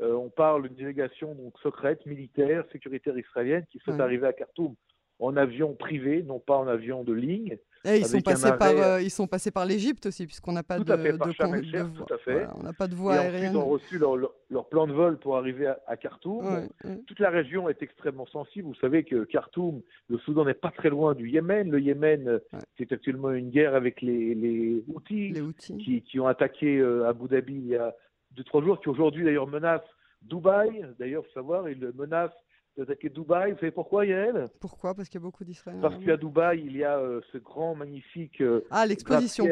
Euh, 0.00 0.12
on 0.14 0.28
parle 0.28 0.68
d'une 0.68 0.76
délégation 0.76 1.34
donc 1.34 1.56
secrète, 1.62 2.04
militaire, 2.06 2.64
sécuritaire 2.72 3.16
israélienne 3.16 3.64
qui 3.70 3.78
souhaite 3.78 4.00
arriver 4.00 4.26
à 4.26 4.32
Khartoum 4.32 4.74
en 5.18 5.36
avion 5.36 5.74
privé, 5.74 6.22
non 6.22 6.38
pas 6.38 6.56
en 6.56 6.66
avion 6.66 7.04
de 7.04 7.12
ligne. 7.12 7.58
Et 7.86 7.98
ils, 7.98 8.06
sont 8.06 8.20
passés 8.20 8.50
par, 8.58 8.70
euh, 8.70 9.02
ils 9.02 9.10
sont 9.10 9.26
passés 9.26 9.50
par 9.50 9.66
l'Égypte 9.66 10.06
aussi, 10.06 10.24
puisqu'on 10.26 10.52
n'a 10.52 10.62
pas, 10.62 10.78
de, 10.78 10.84
de, 10.84 10.86
tout 10.86 12.14
à 12.14 12.16
fait. 12.16 12.46
on 12.56 12.62
n'a 12.62 12.72
pas 12.72 12.88
de 12.88 12.94
voie 12.94 13.16
et 13.16 13.18
aérienne. 13.18 13.48
Ensuite, 13.48 13.52
ils 13.52 13.58
ont 13.58 13.68
reçu 13.68 13.98
leur, 13.98 14.16
leur, 14.48 14.68
plan 14.70 14.86
de 14.86 14.94
vol 14.94 15.18
pour 15.18 15.36
arriver 15.36 15.70
à, 15.86 15.96
Khartoum. 15.98 16.68
Toute 17.06 17.20
la 17.20 17.28
région 17.28 17.68
est 17.68 17.82
extrêmement 17.82 18.26
sensible. 18.26 18.68
Vous 18.68 18.74
savez 18.76 19.04
que 19.04 19.24
Khartoum, 19.24 19.82
le 20.08 20.18
Soudan 20.18 20.46
n'est 20.46 20.54
pas 20.54 20.70
très 20.70 20.88
loin 20.88 21.14
du 21.14 21.28
Yémen. 21.28 21.70
Le 21.70 21.78
Yémen, 21.78 22.40
c'est 22.78 22.90
actuellement 22.90 23.32
une 23.32 23.50
guerre 23.50 23.74
avec 23.74 24.00
les, 24.00 24.34
les 24.34 24.82
Houthis, 24.88 25.34
Qui, 25.78 26.00
qui, 26.00 26.20
ont 26.20 26.26
attaqué 26.26 26.78
euh, 26.78 27.06
Abu 27.06 27.28
Dhabi 27.28 27.54
il 27.54 27.66
y 27.66 27.76
a 27.76 27.94
deux, 28.30 28.44
trois 28.44 28.62
jours, 28.62 28.80
qui 28.80 28.88
aujourd'hui 28.88 29.24
d'ailleurs 29.24 29.46
menacent 29.46 29.82
Dubaï. 30.22 30.86
D'ailleurs, 30.98 31.22
il 31.22 31.26
faut 31.26 31.34
savoir, 31.34 31.68
ils 31.68 31.92
menacent 31.94 32.32
d'attaquer 32.76 33.08
Dubaï. 33.08 33.52
Vous 33.52 33.58
savez 33.58 33.72
pourquoi, 33.72 34.06
Yael? 34.06 34.48
Pourquoi? 34.60 34.94
Parce 34.94 35.08
qu'il 35.08 35.20
y 35.20 35.22
a 35.22 35.26
beaucoup 35.26 35.44
d'Israéliens. 35.44 35.80
Parce 35.80 36.02
qu'à 36.04 36.16
Dubaï, 36.16 36.62
il 36.64 36.76
y 36.76 36.84
a 36.84 36.98
euh, 36.98 37.20
ce 37.32 37.38
grand, 37.38 37.74
magnifique 37.74 38.40
euh, 38.40 38.62
ah, 38.70 38.86
l'exposition. 38.86 39.46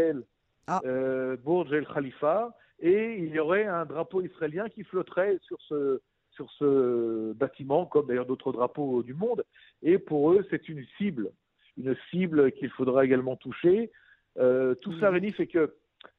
Ah. 0.67 0.81
Euh, 0.85 1.37
Burj 1.37 1.73
El 1.73 1.87
Khalifa. 1.87 2.57
et 2.79 3.19
il 3.19 3.35
y 3.35 3.38
aurait 3.38 3.67
un 3.67 3.85
drapeau 3.85 4.23
israélien 4.23 4.69
qui 4.69 4.85
flotterait 4.85 5.38
sur 5.43 5.61
ce, 5.62 6.00
sur 6.31 6.50
ce 6.59 7.33
bâtiment, 7.33 7.87
comme 7.87 8.07
d'ailleurs 8.07 8.26
d'autres 8.26 8.52
drapeaux 8.52 9.02
du 9.02 9.14
monde. 9.14 9.45
Et 9.83 9.99
pour 9.99 10.33
eux, 10.33 10.47
c'est 10.50 10.69
une 10.69 10.85
cible, 10.99 11.31
une 11.76 11.97
cible 12.11 12.52
qu'il 12.52 12.71
faudra 12.71 13.05
également 13.05 13.37
toucher. 13.37 13.91
Euh, 14.38 14.75
tout 14.76 14.99
ça, 14.99 15.11
Rémi, 15.11 15.33
fait 15.33 15.47
que 15.47 15.75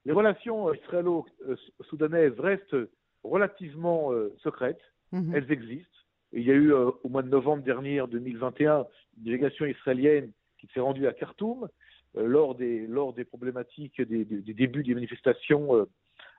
les 0.06 0.12
relations 0.12 0.74
israélo-soudanaises 0.74 2.40
restent 2.40 2.78
relativement 3.24 4.12
euh, 4.12 4.34
secrètes. 4.44 4.82
Mhm. 5.12 5.34
Elles 5.36 5.52
existent. 5.52 5.90
Il 6.34 6.44
y 6.44 6.52
a 6.52 6.56
eu, 6.56 6.74
euh, 6.74 6.92
au 7.04 7.10
mois 7.10 7.24
de 7.24 7.30
novembre 7.30 7.64
dernier, 7.64 8.04
2021, 8.10 8.86
une 9.18 9.24
délégation 9.24 9.66
israélienne 9.66 10.32
qui 10.60 10.68
s'est 10.74 10.80
rendue 10.80 11.08
à 11.08 11.14
Khartoum 11.14 11.68
lors, 12.16 12.54
des, 12.54 12.86
lors 12.86 13.12
des 13.12 13.26
problématiques 13.26 14.00
des, 14.00 14.24
débuts 14.24 14.84
des 14.84 14.94
manifestations 14.94 15.88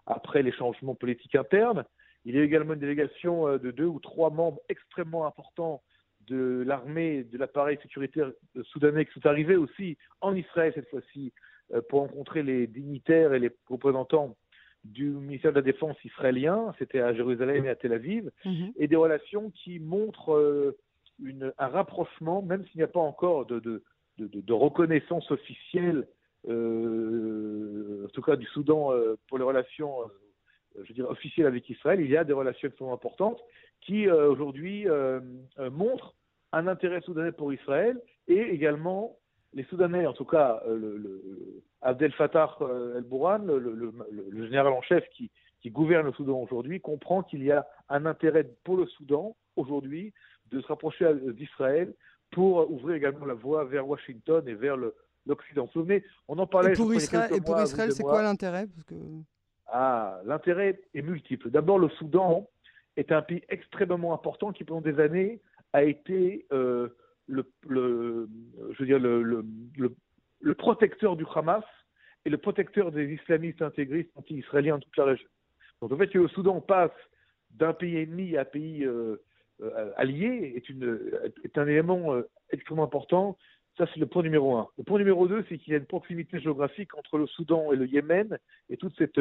après 0.07 0.43
les 0.43 0.53
changements 0.53 0.95
politiques 0.95 1.35
internes. 1.35 1.85
Il 2.25 2.35
y 2.35 2.39
a 2.39 2.43
également 2.43 2.75
une 2.75 2.81
délégation 2.81 3.49
euh, 3.49 3.59
de 3.59 3.71
deux 3.71 3.87
ou 3.87 4.01
trois 4.01 4.31
membres 4.31 4.61
extrêmement 4.69 5.27
importants 5.27 5.83
de 6.27 6.65
l'armée, 6.67 7.25
de 7.25 7.37
l'appareil 7.37 7.79
sécuritaire 7.83 8.33
soudanais 8.63 9.05
qui 9.05 9.13
sont 9.13 9.27
arrivés 9.27 9.57
aussi 9.57 9.99
en 10.23 10.35
Israël 10.35 10.73
cette 10.75 10.89
fois-ci 10.89 11.33
euh, 11.75 11.83
pour 11.89 12.01
rencontrer 12.01 12.43
les 12.43 12.67
dignitaires 12.67 13.35
et 13.35 13.39
les 13.39 13.51
représentants 13.69 14.37
du 14.85 15.11
ministère 15.11 15.53
de 15.53 15.57
la 15.57 15.63
Défense 15.63 15.97
israélien, 16.05 16.75
c'était 16.79 17.01
à 17.01 17.15
Jérusalem 17.15 17.65
et 17.65 17.71
à 17.71 17.77
Tel 17.77 17.93
Aviv, 17.93 18.31
mhm. 18.45 18.73
et 18.77 18.87
des 18.87 18.97
relations 18.97 19.51
qui 19.51 19.81
montrent 19.81 20.35
euh, 20.35 20.77
un 21.59 21.69
rapprochement, 21.69 22.43
même 22.43 22.65
s'il 22.67 22.79
n'y 22.79 22.85
a 22.85 22.89
pas 22.89 23.01
encore 23.01 23.47
de, 23.47 23.61
de, 24.19 24.53
reconnaissance 24.53 25.31
officielle, 25.31 26.07
en 26.47 28.09
tout 28.13 28.21
cas 28.21 28.37
du 28.37 28.47
Soudan 28.47 28.91
pour 29.29 29.39
les 29.39 29.45
relations 29.45 29.95
je 30.83 30.89
veux 30.89 30.95
dire, 30.95 31.09
officielle 31.09 31.47
avec 31.47 31.69
Israël, 31.69 32.01
il 32.01 32.11
y 32.11 32.17
a 32.17 32.25
des 32.25 32.33
relations 32.33 32.69
extrêmement 32.69 32.95
importantes 32.95 33.41
qui 33.81 34.09
euh, 34.09 34.31
aujourd'hui 34.31 34.89
euh, 34.89 35.21
euh, 35.59 35.71
montrent 35.71 36.15
un 36.53 36.67
intérêt 36.67 37.01
soudanais 37.03 37.33
pour 37.33 37.53
Israël 37.53 38.01
et 38.29 38.41
également 38.41 39.17
les 39.55 39.65
Soudanais, 39.65 40.07
en 40.07 40.13
tout 40.13 40.25
cas 40.25 40.63
le, 40.67 41.63
Abdel 41.83 42.13
Fattah 42.13 42.57
el-Bourhan, 42.97 43.39
le, 43.39 44.45
général 44.45 44.73
en 44.73 44.83
chef 44.83 45.09
qui, 45.11 45.31
qui 45.63 45.71
gouverne 45.71 46.07
le 46.07 46.13
Soudan 46.13 46.41
aujourd'hui, 46.41 46.81
comprend 46.81 47.23
qu'il 47.23 47.43
y 47.43 47.53
a 47.53 47.67
un 47.89 48.07
intérêt 48.07 48.49
pour 48.65 48.77
le 48.77 48.87
Soudan 48.87 49.37
aujourd'hui 49.57 50.13
de 50.51 50.61
se 50.61 50.67
rapprocher 50.67 51.11
d'Israël 51.33 51.95
pour 52.31 52.71
ouvrir 52.71 52.97
également 52.97 53.27
la 53.27 53.35
voie 53.35 53.65
vers 53.65 53.89
Washington 53.89 54.47
et 54.47 54.55
vers 54.55 54.77
l'Occident. 55.27 55.67
Vous 55.67 55.73
souvenez, 55.73 56.05
on 56.29 56.39
en 56.39 56.47
parlait. 56.47 56.73
Et 56.73 56.77
pour 56.77 56.93
Israël, 56.93 57.33
et 57.35 57.41
pour 57.41 57.61
Israël 57.61 57.93
c'est 57.93 58.03
quoi 58.03 58.23
l'intérêt? 58.23 58.67
Ah, 59.67 60.21
l'intérêt 60.25 60.81
est 60.93 61.03
multiple. 61.03 61.51
D'abord, 61.51 61.79
le 61.79 61.89
Soudan 61.91 62.49
est 62.97 63.13
un 63.13 63.23
pays 63.23 63.43
extrêmement 63.49 64.13
important 64.13 64.53
qui, 64.53 64.65
pendant 64.65 64.81
des 64.81 65.01
années, 65.01 65.41
a 65.73 65.83
été 65.83 66.47
euh, 66.53 66.95
le, 67.27 67.47
je 67.69 68.79
veux 68.79 68.87
dire, 68.87 68.99
le, 68.99 69.45
le, 70.41 70.55
protecteur 70.55 71.17
du 71.17 71.25
Hamas 71.35 71.65
et 72.25 72.31
le 72.31 72.39
protecteur 72.39 72.93
des 72.93 73.13
islamistes 73.13 73.63
intégristes 73.63 74.11
anti-israéliens 74.15 74.75
dans 74.75 74.81
toute 74.81 74.97
la 74.97 75.05
région. 75.05 75.29
Donc, 75.81 75.91
le 75.91 75.97
fait 75.97 76.09
que 76.09 76.19
le 76.19 76.29
Soudan 76.29 76.61
passe 76.61 76.93
d'un 77.51 77.73
pays 77.73 77.97
ennemi 77.97 78.37
à 78.37 78.43
un 78.43 78.45
pays 78.45 78.85
euh, 78.85 79.17
euh, 79.63 79.93
allié 79.97 80.53
est, 80.57 80.69
une, 80.69 80.99
est 81.45 81.59
un 81.59 81.67
élément 81.67 82.15
extrêmement 82.51 82.85
important. 82.85 83.39
Ça, 83.77 83.87
c'est 83.93 84.01
le 84.01 84.07
point 84.07 84.23
numéro 84.23 84.57
un. 84.57 84.69
Le 84.79 84.85
point 84.85 84.99
numéro 84.99 85.27
deux, 85.27 85.45
c'est 85.49 85.59
qu'il 85.59 85.73
y 85.73 85.77
a 85.77 85.79
une 85.79 85.87
proximité 85.87 86.41
géographique 86.41 86.97
entre 86.97 87.19
le 87.19 87.27
Soudan 87.27 87.73
et 87.73 87.77
le 87.77 87.87
Yémen 87.87 88.39
et 88.69 88.77
toute 88.77 88.97
cette 88.97 89.19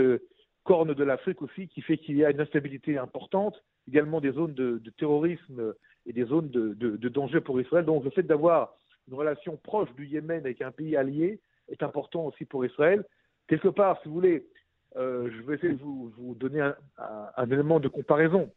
corne 0.63 0.93
de 0.93 1.03
l'Afrique 1.03 1.41
aussi, 1.41 1.67
qui 1.67 1.81
fait 1.81 1.97
qu'il 1.97 2.17
y 2.17 2.25
a 2.25 2.31
une 2.31 2.39
instabilité 2.39 2.97
importante, 2.97 3.61
également 3.87 4.21
des 4.21 4.31
zones 4.31 4.53
de, 4.53 4.81
terrorisme 4.97 5.73
et 6.05 6.13
des 6.13 6.25
zones 6.25 6.49
de, 6.49 7.09
danger 7.09 7.41
pour 7.41 7.59
Israël. 7.59 7.85
Donc 7.85 8.03
le 8.03 8.11
fait 8.11 8.23
d'avoir 8.23 8.75
une 9.07 9.15
relation 9.15 9.57
proche 9.57 9.93
du 9.95 10.05
Yémen 10.05 10.39
avec 10.39 10.61
un 10.61 10.71
pays 10.71 10.95
allié 10.95 11.39
est 11.69 11.83
important 11.83 12.25
aussi 12.25 12.45
pour 12.45 12.65
Israël. 12.65 13.03
Quelque 13.47 13.67
part, 13.67 14.01
si 14.01 14.07
vous 14.07 14.15
voulez, 14.15 14.47
euh, 14.95 15.29
je 15.31 15.41
vais 15.43 15.55
essayer 15.55 15.73
de 15.73 15.81
vous, 15.81 16.35
donner 16.39 16.61
un, 16.97 17.51
élément 17.51 17.79
de 17.79 17.89
comparaison. 17.89 18.51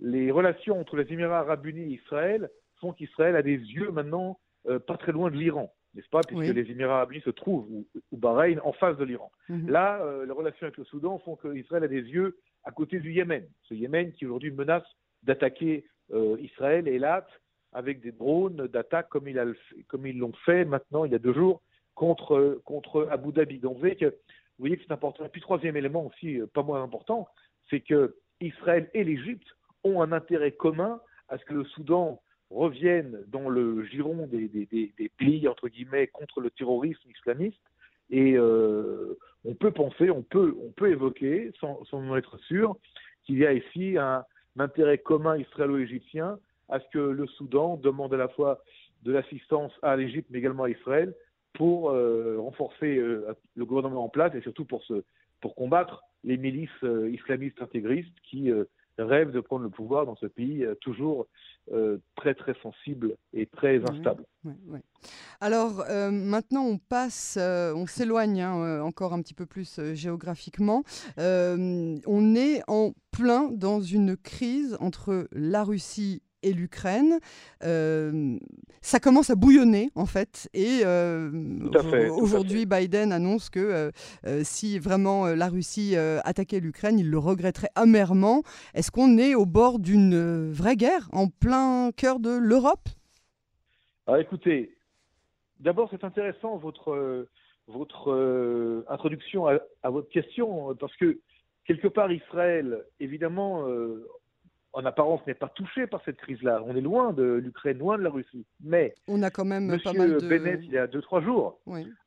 Les 0.00 0.30
relations 0.30 0.80
entre 0.80 0.96
les 0.96 1.12
Émirats 1.12 1.40
arabes 1.40 1.66
unis 1.66 1.94
et 1.94 1.96
Israël 1.96 2.50
font 2.80 2.92
qu'Israël 2.92 3.34
a 3.34 3.42
des 3.42 3.56
yeux 3.56 3.90
maintenant 3.90 4.38
euh, 4.68 4.78
pas 4.78 4.96
très 4.96 5.10
loin 5.10 5.30
de 5.30 5.36
l'Iran 5.36 5.72
n'est-ce 5.94 6.08
pas, 6.08 6.20
puisque 6.20 6.54
les 6.54 6.70
Émirats 6.70 6.96
arabes 6.96 7.12
unis 7.12 7.22
se 7.22 7.30
trouvent, 7.30 7.66
ou, 7.70 8.16
Bahreïn, 8.16 8.60
en 8.62 8.72
face 8.72 8.96
de 8.96 9.04
l'Iran. 9.04 9.30
Mhm. 9.48 9.70
Là, 9.70 10.00
euh, 10.02 10.26
les 10.26 10.32
relations 10.32 10.66
avec 10.66 10.76
le 10.76 10.84
Soudan 10.84 11.18
font 11.20 11.36
qu'Israël 11.36 11.84
a 11.84 11.88
des 11.88 12.02
yeux 12.02 12.38
à 12.64 12.70
côté 12.70 13.00
du 13.00 13.12
Yémen. 13.12 13.44
Ce 13.62 13.74
Yémen 13.74 14.12
qui 14.12 14.26
aujourd'hui 14.26 14.50
menace 14.50 14.84
d'attaquer 15.22 15.84
euh, 16.12 16.36
Israël 16.40 16.88
et 16.88 16.98
l'At 16.98 17.26
avec 17.72 18.00
des 18.00 18.12
drones 18.12 18.66
d'attaque 18.68 19.08
comme, 19.08 19.28
il 19.28 19.54
comme 19.88 20.06
ils 20.06 20.18
l'ont 20.18 20.32
fait 20.44 20.64
maintenant, 20.64 21.04
il 21.04 21.12
y 21.12 21.14
a 21.14 21.18
deux 21.18 21.34
jours, 21.34 21.62
contre, 21.94 22.60
contre 22.64 23.08
Abu 23.10 23.32
Dhabi. 23.32 23.58
Donc 23.58 23.74
vous 23.74 23.80
voyez 23.80 23.96
que, 23.96 24.06
vous 24.06 24.60
voyez 24.60 24.76
que 24.76 24.84
c'est 24.86 24.92
important. 24.92 25.24
Et 25.24 25.28
puis 25.28 25.40
troisième 25.40 25.76
élément 25.76 26.06
aussi, 26.06 26.40
euh, 26.40 26.46
pas 26.46 26.62
moins 26.62 26.82
important, 26.82 27.28
c'est 27.70 27.80
que 27.80 28.16
Israël 28.40 28.88
et 28.94 29.04
l'Égypte 29.04 29.48
ont 29.84 30.00
un 30.00 30.12
intérêt 30.12 30.52
commun 30.52 31.00
à 31.28 31.38
ce 31.38 31.44
que 31.44 31.54
le 31.54 31.64
Soudan 31.64 32.20
reviennent 32.50 33.24
dans 33.28 33.48
le 33.48 33.84
giron 33.84 34.26
des, 34.26 35.10
pays, 35.18 35.48
entre 35.48 35.68
guillemets, 35.68 36.06
contre 36.08 36.40
le 36.40 36.50
terrorisme 36.50 37.10
islamiste. 37.10 37.60
Et 38.10 38.34
euh, 38.36 39.18
on 39.44 39.54
peut 39.54 39.70
penser, 39.70 40.10
on 40.10 40.22
peut, 40.22 40.56
on 40.62 40.70
peut 40.70 40.90
évoquer, 40.90 41.52
sans, 41.60 41.84
sans 41.84 41.98
en 41.98 42.16
être 42.16 42.38
sûr, 42.38 42.76
qu'il 43.24 43.38
y 43.38 43.46
a 43.46 43.52
ici 43.52 43.98
un, 43.98 44.24
intérêt 44.58 44.98
commun 44.98 45.36
israélo-égyptien 45.36 46.38
à 46.68 46.80
ce 46.80 46.84
que 46.92 46.98
le 46.98 47.26
Soudan 47.28 47.76
demande 47.76 48.12
à 48.14 48.16
la 48.16 48.28
fois 48.28 48.60
de 49.04 49.12
l'assistance 49.12 49.72
à 49.82 49.94
l'Égypte, 49.94 50.26
mais 50.30 50.38
également 50.38 50.64
à 50.64 50.70
Israël, 50.70 51.14
pour 51.52 51.90
euh, 51.90 52.38
renforcer 52.40 52.96
euh, 52.96 53.32
le 53.54 53.64
gouvernement 53.64 54.04
en 54.04 54.08
place 54.08 54.34
et 54.34 54.40
surtout 54.40 54.64
pour, 54.64 54.82
se, 54.84 55.04
pour 55.40 55.54
combattre 55.54 56.02
les 56.24 56.36
milices 56.36 56.70
islamistes 57.12 57.62
intégristes 57.62 58.12
qui 58.24 58.50
rêve 58.98 59.30
de 59.30 59.40
prendre 59.40 59.62
le 59.62 59.70
pouvoir 59.70 60.06
dans 60.06 60.16
ce 60.16 60.26
pays 60.26 60.64
euh, 60.64 60.74
toujours 60.80 61.26
euh, 61.72 61.98
très 62.16 62.34
très 62.34 62.54
sensible 62.62 63.16
et 63.32 63.46
très 63.46 63.80
instable. 63.90 64.24
Alors 65.40 65.84
euh, 65.90 66.10
maintenant 66.10 66.64
on 66.64 66.78
passe, 66.78 67.38
on 67.38 67.86
s'éloigne 67.86 68.40
hein, 68.40 68.80
encore 68.82 69.12
un 69.12 69.20
petit 69.20 69.34
peu 69.34 69.46
plus 69.46 69.80
géographiquement. 69.94 70.82
on 71.18 72.34
est 72.34 72.62
en 72.68 72.92
plein 73.10 73.50
dans 73.50 73.80
une 73.80 74.16
crise 74.16 74.76
entre 74.80 75.28
la 75.32 75.64
Russie 75.64 76.22
et 76.42 76.52
l'Ukraine. 76.52 77.18
Euh, 77.64 78.38
ça 78.80 79.00
commence 79.00 79.30
à 79.30 79.34
bouillonner 79.34 79.90
en 79.94 80.06
fait. 80.06 80.48
Et 80.54 80.80
euh, 80.84 81.30
aujourd'hui, 82.20 82.66
Biden 82.66 83.12
annonce 83.12 83.50
que 83.50 83.90
euh, 84.26 84.40
si 84.44 84.78
vraiment 84.78 85.26
la 85.26 85.48
Russie 85.48 85.96
attaquait 85.96 86.60
l'Ukraine, 86.60 86.98
il 86.98 87.10
le 87.10 87.18
regretterait 87.18 87.70
amèrement. 87.74 88.42
Est-ce 88.74 88.90
qu'on 88.90 89.18
est 89.18 89.34
au 89.34 89.46
bord 89.46 89.78
d'une 89.78 90.50
vraie 90.50 90.76
guerre 90.76 91.08
en 91.12 91.28
plein 91.28 91.90
cœur 91.96 92.20
de 92.20 92.30
l'Europe? 92.30 92.88
Ah, 94.06 94.20
Écoutez, 94.20 94.74
d'abord 95.60 95.88
c'est 95.90 96.04
intéressant 96.04 96.56
votre, 96.56 97.26
votre 97.66 98.84
introduction 98.88 99.46
à, 99.46 99.58
à, 99.82 99.90
votre 99.90 100.08
question 100.08 100.74
parce 100.76 100.96
que 100.96 101.18
quelque 101.66 101.88
part 101.88 102.10
Israël, 102.10 102.84
évidemment, 103.00 103.66
en 104.78 104.84
apparence, 104.84 105.26
n'est 105.26 105.34
pas 105.34 105.48
touché 105.48 105.88
par 105.88 106.00
cette 106.04 106.18
crise-là. 106.18 106.62
On 106.64 106.76
est 106.76 106.80
loin 106.80 107.12
de 107.12 107.24
l'Ukraine, 107.24 107.78
loin 107.78 107.98
de 107.98 108.04
la 108.04 108.10
Russie. 108.10 108.46
Mais 108.62 108.94
on 109.08 109.24
a 109.24 109.30
quand 109.30 109.44
même 109.44 109.66
Monsieur 109.66 109.90
pas 109.90 109.98
mal 109.98 110.16
de... 110.16 110.28
Bennett, 110.28 110.60
il 110.62 110.70
y 110.70 110.78
a 110.78 110.86
deux 110.86 111.02
trois 111.02 111.20
jours, 111.20 111.60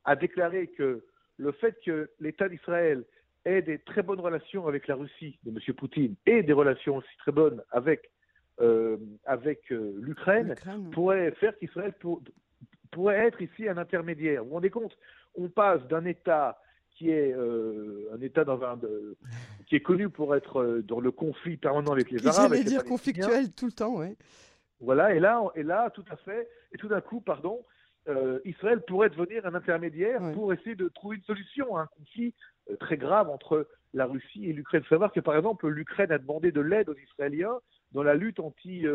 a 0.05 0.15
déclaré 0.15 0.67
que 0.67 1.03
le 1.37 1.51
fait 1.51 1.75
que 1.85 2.09
l'État 2.21 2.47
d'Israël 2.47 3.03
ait 3.43 3.61
des 3.61 3.79
très 3.79 4.03
bonnes 4.03 4.21
relations 4.21 4.67
avec 4.67 4.87
la 4.87 4.95
Russie 4.95 5.37
de 5.43 5.49
M. 5.49 5.75
Poutine 5.75 6.15
et 6.25 6.43
des 6.43 6.53
relations 6.53 6.95
aussi 6.95 7.17
très 7.17 7.33
bonnes 7.33 7.61
avec 7.71 8.09
euh, 8.61 8.97
avec 9.25 9.69
euh, 9.71 9.93
l'Ukraine 10.01 10.55
pourrait 10.93 11.31
faire 11.31 11.57
qu'Israël 11.57 11.93
pourrait 12.91 13.17
être 13.27 13.41
ici 13.41 13.67
un 13.67 13.77
intermédiaire. 13.77 14.43
Vous 14.43 14.49
vous 14.49 14.55
rendez 14.55 14.69
compte? 14.69 14.97
On 15.35 15.49
passe 15.49 15.81
d'un 15.87 16.05
État 16.05 16.57
qui 17.01 17.09
est 17.09 17.33
euh, 17.33 18.13
un 18.13 18.21
État 18.21 18.43
dans 18.43 18.61
un, 18.61 18.79
qui 19.65 19.75
est 19.75 19.79
connu 19.79 20.09
pour 20.09 20.35
être 20.35 20.61
euh, 20.61 20.83
dans 20.83 20.99
le 20.99 21.09
conflit 21.09 21.57
permanent 21.57 21.91
avec 21.93 22.11
les 22.11 22.27
Arabes. 22.27 22.51
J'allais 22.51 22.63
dire 22.63 22.83
conflictuel 22.83 23.51
tout 23.51 23.65
le 23.65 23.71
temps, 23.71 23.95
oui. 23.95 24.15
Voilà, 24.79 25.15
et 25.15 25.19
là, 25.19 25.41
et 25.55 25.63
là, 25.63 25.89
tout 25.89 26.05
à 26.11 26.15
fait, 26.17 26.47
et 26.71 26.77
tout 26.77 26.87
d'un 26.87 27.01
coup, 27.01 27.19
pardon, 27.19 27.65
euh, 28.07 28.39
Israël 28.45 28.81
pourrait 28.87 29.09
devenir 29.09 29.47
un 29.47 29.55
intermédiaire 29.55 30.21
pour 30.33 30.53
essayer 30.53 30.75
de 30.75 30.89
trouver 30.89 31.17
une 31.17 31.23
solution 31.23 31.75
à 31.75 31.81
un 31.81 31.87
conflit 31.87 32.35
très 32.79 32.97
grave 32.97 33.29
entre 33.29 33.67
la 33.95 34.05
Russie 34.05 34.45
et 34.45 34.53
l'Ukraine. 34.53 34.81
Il 34.83 34.87
faut 34.87 34.95
savoir 34.95 35.11
que, 35.11 35.19
par 35.19 35.35
exemple, 35.35 35.67
l'Ukraine 35.69 36.11
a 36.11 36.19
demandé 36.19 36.51
de 36.51 36.61
l'aide 36.61 36.89
aux 36.89 36.97
Israéliens 37.11 37.59
dans 37.93 38.03
la 38.03 38.13
lutte 38.13 38.39
anti, 38.39 38.85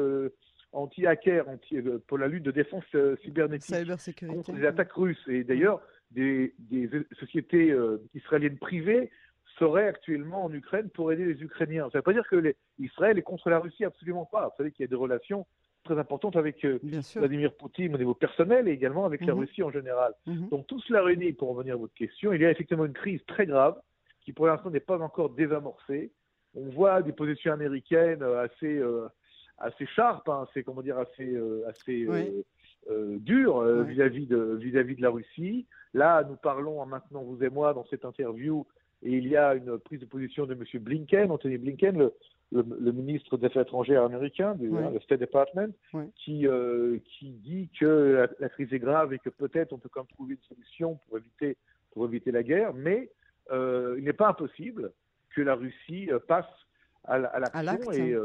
anti-hacker, 0.73 1.49
anti, 1.49 1.79
pour 2.07 2.19
la 2.19 2.27
lutte 2.27 2.45
de 2.45 2.51
défense 2.51 2.85
cybernétique 3.23 3.77
contre 4.27 4.53
les 4.53 4.67
attaques 4.67 4.93
russes. 4.93 5.25
Et 5.29 5.45
d'ailleurs, 5.45 5.81
des, 6.11 6.55
sociétés 7.19 7.71
euh, 7.71 8.03
israéliennes 8.15 8.59
privées 8.59 9.11
serait 9.59 9.89
actuellement 9.89 10.45
en 10.45 10.53
Ukraine 10.53 10.91
pour 10.91 11.13
aider 11.13 11.25
les 11.25 11.43
Ukrainiens. 11.43 11.85
Ça 11.85 11.99
ne 11.99 11.99
veut 11.99 12.03
pas 12.03 12.13
dire 12.13 12.29
que 12.29 12.37
les, 12.37 12.57
Israël 12.79 13.19
est 13.19 13.23
contre 13.23 13.51
la 13.51 13.59
Russie, 13.59 13.85
absolument 13.85 14.27
pas. 14.27 14.49
Vous 14.49 14.55
savez 14.57 14.73
qu'il 14.73 14.85
y 14.85 14.89
a 14.89 14.89
des 14.89 14.97
relations 14.97 15.47
très 15.85 15.99
importantes 15.99 16.37
avec 16.37 16.65
euh, 16.65 16.79
Vladimir 17.15 17.55
Poutine 17.55 17.95
au 17.95 17.99
niveau 17.99 18.15
personnel 18.15 18.69
et 18.69 18.73
également 18.73 19.07
avec 19.07 19.25
la 19.25 19.35
mhm. 19.35 19.41
Russie 19.41 19.63
en 19.63 19.71
général. 19.71 20.13
Mhm. 20.27 20.49
Donc 20.51 20.67
tout 20.67 20.81
cela 20.81 21.03
réuni, 21.03 21.33
pour 21.33 21.51
revenir 21.51 21.75
à 21.75 21.79
votre 21.79 21.95
question, 21.95 22.33
il 22.33 22.43
y 22.43 22.45
a 22.45 22.51
effectivement 22.51 22.85
une 22.85 22.93
crise 22.93 23.25
très 23.27 23.47
grave 23.47 23.81
qui 24.23 24.33
pour 24.33 24.47
l'instant 24.47 24.71
n'est 24.71 24.81
pas 24.81 24.99
encore 25.01 25.31
désamorcée. 25.31 26.13
On 26.55 26.69
voit 26.71 27.03
des 27.03 27.13
positions 27.13 27.53
américaines 27.53 28.23
euh, 28.23 28.43
assez, 28.43 28.79
euh, 28.79 29.09
assez 29.59 29.87
sharp, 29.87 30.29
hein, 30.29 30.47
assez, 30.49 30.65
comment 30.65 30.83
dire, 30.83 30.99
assez, 30.99 31.37
assez 31.67 32.07
dures 32.89 33.63
vis-à-vis 33.85 34.27
de, 34.27 34.57
vis 34.61 34.73
-vis 34.73 34.97
de 34.97 35.03
la 35.03 35.11
Russie. 35.11 35.67
Là, 35.95 36.23
nous 36.25 36.37
parlons 36.37 36.85
maintenant, 36.87 37.23
vous 37.23 37.43
et 37.43 37.51
moi, 37.51 37.75
dans 37.75 37.85
cette 37.87 38.05
interview, 38.05 38.67
et 39.03 39.13
il 39.13 39.29
y 39.29 39.37
a 39.37 39.55
une 39.55 39.79
prise 39.79 40.01
de 40.01 40.07
position 40.07 40.47
de 40.47 40.55
M. 40.55 40.83
Blinken, 40.83 41.31
Anthony 41.31 41.59
Blinken, 41.59 42.11
le, 42.53 42.93
ministre 42.93 43.37
des 43.37 43.47
Affaires 43.47 43.63
étrangères 43.63 44.05
américain, 44.05 44.55
du 44.55 44.71
State 45.03 45.21
Department, 45.21 45.73
qui, 46.17 46.47
euh, 46.47 46.99
qui 47.05 47.31
dit 47.31 47.69
que 47.79 48.29
la, 48.39 48.49
crise 48.49 48.73
est 48.73 48.79
grave 48.79 49.13
et 49.13 49.19
que 49.19 49.31
peut-être 49.31 49.73
on 49.73 49.79
peut 49.79 49.89
quand 49.89 50.01
même 50.01 50.15
trouver 50.15 50.35
une 50.35 50.55
solution 50.55 50.99
pour 51.07 51.19
éviter, 51.19 51.57
pour 51.93 52.07
éviter 52.07 52.31
la 52.31 52.43
guerre, 52.43 52.73
mais 52.73 53.11
euh, 53.53 53.97
il 53.99 54.05
n'est 54.05 54.13
pas 54.13 54.29
impossible 54.29 54.93
que 55.35 55.43
la 55.43 55.55
Russie 55.55 56.09
euh, 56.11 56.19
passe 56.19 56.47
à 57.05 57.19
l'action 57.19 57.93
et, 57.93 58.17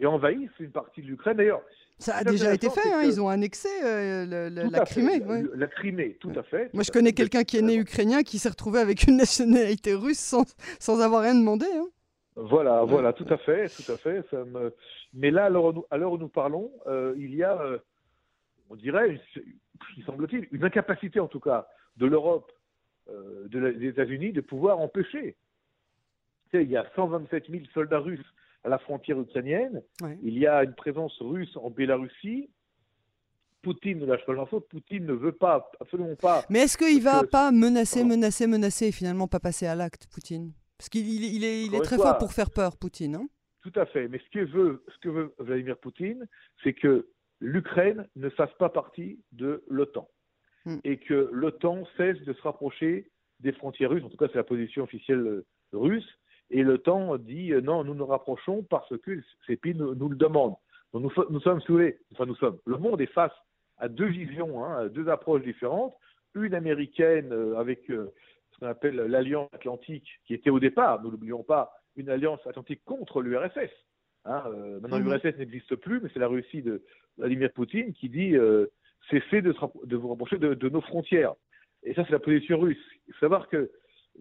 et 0.00 0.06
envahisse 0.06 0.50
une 0.58 0.72
partie 0.72 1.00
de 1.00 1.06
l'Ukraine. 1.06 1.36
D'ailleurs, 1.36 1.62
ça 2.00 2.16
a 2.16 2.24
déjà 2.24 2.54
été 2.54 2.70
fait, 2.70 2.92
hein, 2.92 3.02
ils 3.04 3.20
ont 3.20 3.28
annexé 3.28 3.68
euh, 3.84 4.48
la 4.50 4.84
Crimée. 4.84 5.22
La 5.54 5.66
Crimée, 5.66 6.16
tout 6.18 6.32
à 6.34 6.42
fait. 6.42 6.72
Moi, 6.72 6.82
je 6.82 6.90
connais 6.90 7.12
quelqu'un 7.12 7.44
qui 7.44 7.58
est 7.58 7.62
né 7.62 7.76
ukrainien 7.76 8.22
qui 8.22 8.38
s'est 8.38 8.48
retrouvé 8.48 8.80
avec 8.80 9.04
une 9.04 9.16
nationalité 9.16 9.94
russe 9.94 10.18
sans, 10.18 10.44
sans 10.78 11.00
avoir 11.00 11.22
rien 11.22 11.34
demandé. 11.34 11.66
Hein. 11.66 11.88
Voilà, 12.36 12.84
voilà, 12.84 13.12
tout 13.12 13.26
à 13.28 13.36
fait, 13.36 13.68
tout 13.68 13.92
à 13.92 13.98
fait. 13.98 14.24
Ça 14.30 14.44
me... 14.44 14.74
Mais 15.12 15.30
là, 15.30 15.46
à 15.46 15.50
l'heure 15.98 16.12
où 16.12 16.18
nous 16.18 16.28
parlons, 16.28 16.72
euh, 16.86 17.14
il 17.18 17.34
y 17.34 17.42
a, 17.42 17.60
euh, 17.60 17.78
on 18.70 18.76
dirait, 18.76 19.20
il 19.96 20.04
semble-t-il, 20.04 20.48
une 20.52 20.64
incapacité 20.64 21.20
en 21.20 21.28
tout 21.28 21.40
cas 21.40 21.68
de 21.96 22.06
l'Europe, 22.06 22.50
des 23.48 23.88
États-Unis, 23.88 24.32
de 24.32 24.40
pouvoir 24.40 24.78
empêcher. 24.78 25.36
il 26.54 26.70
y 26.70 26.76
a 26.76 26.86
127 26.94 27.50
000 27.50 27.64
soldats 27.74 27.98
russes 27.98 28.24
à 28.64 28.68
la 28.68 28.78
frontière 28.78 29.18
ukrainienne. 29.20 29.82
Il 30.22 30.38
y 30.38 30.46
a 30.46 30.64
une 30.64 30.74
présence 30.74 31.16
russe 31.20 31.56
en 31.56 31.70
Bélarussie. 31.70 32.50
Poutine 33.62 33.98
ne 33.98 34.06
lâche 34.06 34.24
pas 34.24 34.32
l'info. 34.32 34.60
Poutine 34.60 35.04
ne 35.04 35.12
veut 35.12 35.32
pas, 35.32 35.70
absolument 35.80 36.14
pas. 36.16 36.44
Mais 36.48 36.60
est-ce 36.60 36.78
qu'il 36.78 37.02
va 37.02 37.24
pas 37.24 37.50
menacer, 37.52 38.04
menacer, 38.04 38.46
menacer 38.46 38.86
et 38.86 38.92
finalement 38.92 39.28
pas 39.28 39.40
passer 39.40 39.66
à 39.66 39.74
l'acte, 39.74 40.06
Poutine? 40.12 40.52
Parce 40.78 40.88
qu'il 40.88 41.06
il 41.06 41.44
est, 41.44 41.66
il 41.66 41.74
est 41.74 41.82
très 41.82 41.96
fort 41.96 42.16
pour 42.18 42.32
faire 42.32 42.50
peur, 42.50 42.76
Poutine. 42.78 43.16
Hein? 43.16 43.28
Tout 43.62 43.72
à 43.76 43.84
fait. 43.86 44.08
Mais 44.08 44.18
ce 44.18 44.30
que 44.30 44.44
veut, 44.46 44.82
ce 44.88 44.98
que 45.00 45.08
veut 45.10 45.34
Vladimir 45.38 45.76
Poutine, 45.76 46.26
c'est 46.64 46.72
que 46.72 47.08
l'Ukraine 47.40 48.06
ne 48.16 48.30
fasse 48.30 48.52
pas 48.58 48.70
partie 48.70 49.20
de 49.32 49.62
l'OTAN. 49.68 50.08
Hmm. 50.64 50.78
Et 50.84 50.98
que 50.98 51.28
l'OTAN 51.32 51.84
cesse 51.96 52.20
de 52.22 52.32
se 52.32 52.42
rapprocher 52.42 53.10
des 53.40 53.52
frontières 53.52 53.90
russes. 53.90 54.04
En 54.04 54.08
tout 54.08 54.16
cas, 54.16 54.28
c'est 54.28 54.38
la 54.38 54.44
position 54.44 54.84
officielle 54.84 55.42
russe. 55.72 56.08
Et 56.50 56.62
le 56.62 56.78
temps 56.78 57.16
dit 57.16 57.52
euh, 57.52 57.60
non, 57.60 57.84
nous 57.84 57.94
nous 57.94 58.06
rapprochons 58.06 58.62
parce 58.64 58.96
que 58.98 59.20
ces 59.46 59.56
pays 59.56 59.74
nous, 59.74 60.08
le 60.08 60.16
demandent. 60.16 60.56
Donc 60.92 61.02
nous, 61.02 61.24
nous 61.30 61.40
sommes 61.40 61.60
sous 61.60 61.80
enfin 62.12 62.26
nous 62.26 62.34
sommes, 62.36 62.58
le 62.66 62.76
monde 62.76 63.00
est 63.00 63.12
face 63.12 63.32
à 63.78 63.88
deux 63.88 64.08
visions, 64.08 64.64
hein, 64.64 64.88
deux 64.88 65.08
approches 65.08 65.42
différentes. 65.42 65.94
Une 66.34 66.54
américaine 66.54 67.32
euh, 67.32 67.56
avec 67.56 67.90
euh, 67.90 68.12
ce 68.52 68.58
qu'on 68.58 68.66
appelle 68.66 68.96
l'alliance 68.96 69.48
atlantique, 69.52 70.08
qui 70.26 70.34
était 70.34 70.50
au 70.50 70.60
départ, 70.60 71.02
ne 71.02 71.10
l'oublions 71.10 71.42
pas, 71.42 71.72
une 71.96 72.08
alliance 72.08 72.44
atlantique 72.46 72.82
contre 72.84 73.22
l'URSS. 73.22 73.70
Hein, 74.26 74.44
maintenant, 74.82 74.98
mhm. 74.98 75.12
l'URSS 75.12 75.38
n'existe 75.38 75.76
plus, 75.76 76.00
mais 76.00 76.10
c'est 76.12 76.20
la 76.20 76.28
Russie 76.28 76.62
de 76.62 76.82
Vladimir 77.16 77.50
Poutine 77.52 77.92
qui 77.94 78.08
dit 78.08 78.36
cessez 79.10 79.42
de, 79.42 79.54
de, 79.84 79.96
vous 79.96 80.08
rapprocher 80.08 80.38
de, 80.38 80.54
de, 80.54 80.68
nos 80.68 80.82
frontières. 80.82 81.34
Et 81.82 81.94
ça, 81.94 82.04
c'est 82.04 82.12
la 82.12 82.18
position 82.18 82.58
russe. 82.58 82.78
Il 83.08 83.14
faut 83.14 83.20
savoir 83.20 83.48
que 83.48 83.70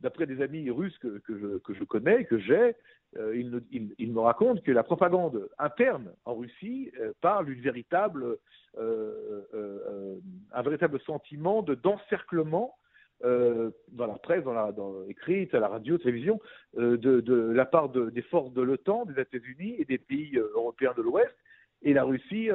d'après 0.02 0.26
des 0.26 0.42
amis 0.42 0.70
russes 0.70 0.98
que, 1.00 1.22
je, 1.28 1.84
connais, 1.84 2.26
que 2.26 2.40
j'ai, 2.40 2.76
euh, 3.18 3.36
ils, 3.72 4.14
me 4.14 4.20
racontent 4.20 4.62
que 4.62 4.72
la 4.72 4.84
propagande 4.84 5.50
interne 5.58 6.12
en 6.26 6.36
Russie 6.36 6.92
euh, 7.00 7.12
parle 7.22 7.52
véritable, 7.52 8.38
euh, 8.78 10.20
véritable 10.64 11.00
sentiment 11.02 11.62
de 11.62 11.76
d'encerclement 11.76 12.76
dans 13.22 14.08
la 14.08 14.18
presse, 14.18 14.46
dans 14.46 14.54
la 14.54 14.74
écrite, 15.10 15.54
à 15.54 15.60
la 15.60 15.68
radio, 15.68 15.98
télévision, 15.98 16.40
de, 16.78 17.52
la 17.52 17.66
part 17.66 17.90
des 17.90 18.22
forces 18.22 18.54
de 18.54 18.62
l'OTAN, 18.62 19.06
des 19.06 19.22
États-Unis 19.22 19.76
et 19.78 19.84
des 19.84 19.98
pays 19.98 20.38
européens 20.38 20.94
de 20.96 21.02
l'Ouest. 21.02 21.36
Et 21.82 21.92
la 21.92 22.06
Russie, 22.06 22.48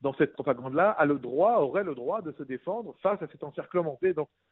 dans 0.00 0.12
cette 0.14 0.32
propagande-là, 0.32 0.96
aurait 1.60 1.84
le 1.84 1.94
droit 1.94 2.20
de 2.20 2.32
se 2.32 2.42
défendre 2.42 2.96
face 3.00 3.22
à 3.22 3.28
cet 3.28 3.44
encerclement. 3.44 3.96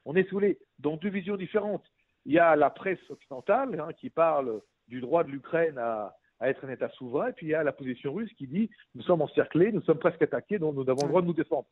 On 0.04 0.14
est 0.14 0.28
sous 0.28 0.38
les, 0.38 0.56
dans 0.78 0.96
deux 0.96 1.10
visions 1.10 1.36
différentes. 1.36 1.84
Il 2.26 2.32
y 2.32 2.38
a 2.38 2.56
la 2.56 2.70
presse 2.70 2.98
occidentale 3.10 3.78
hein, 3.80 3.92
qui 3.92 4.10
parle 4.10 4.60
du 4.88 5.00
droit 5.00 5.24
de 5.24 5.30
l'Ukraine 5.30 5.78
à, 5.78 6.14
être 6.40 6.64
un 6.66 6.68
État 6.68 6.90
souverain, 6.90 7.28
et 7.28 7.32
puis 7.32 7.46
il 7.46 7.50
y 7.50 7.54
a 7.54 7.62
la 7.62 7.72
position 7.72 8.12
russe 8.12 8.30
qui 8.36 8.46
dit 8.46 8.68
nous 8.94 9.02
sommes 9.02 9.22
encerclés, 9.22 9.72
nous 9.72 9.80
sommes 9.82 9.98
presque 9.98 10.20
attaqués, 10.20 10.58
donc 10.58 10.74
nous 10.74 10.90
avons 10.90 11.02
le 11.02 11.08
droit 11.08 11.22
de 11.22 11.26
nous 11.26 11.32
défendre. 11.32 11.66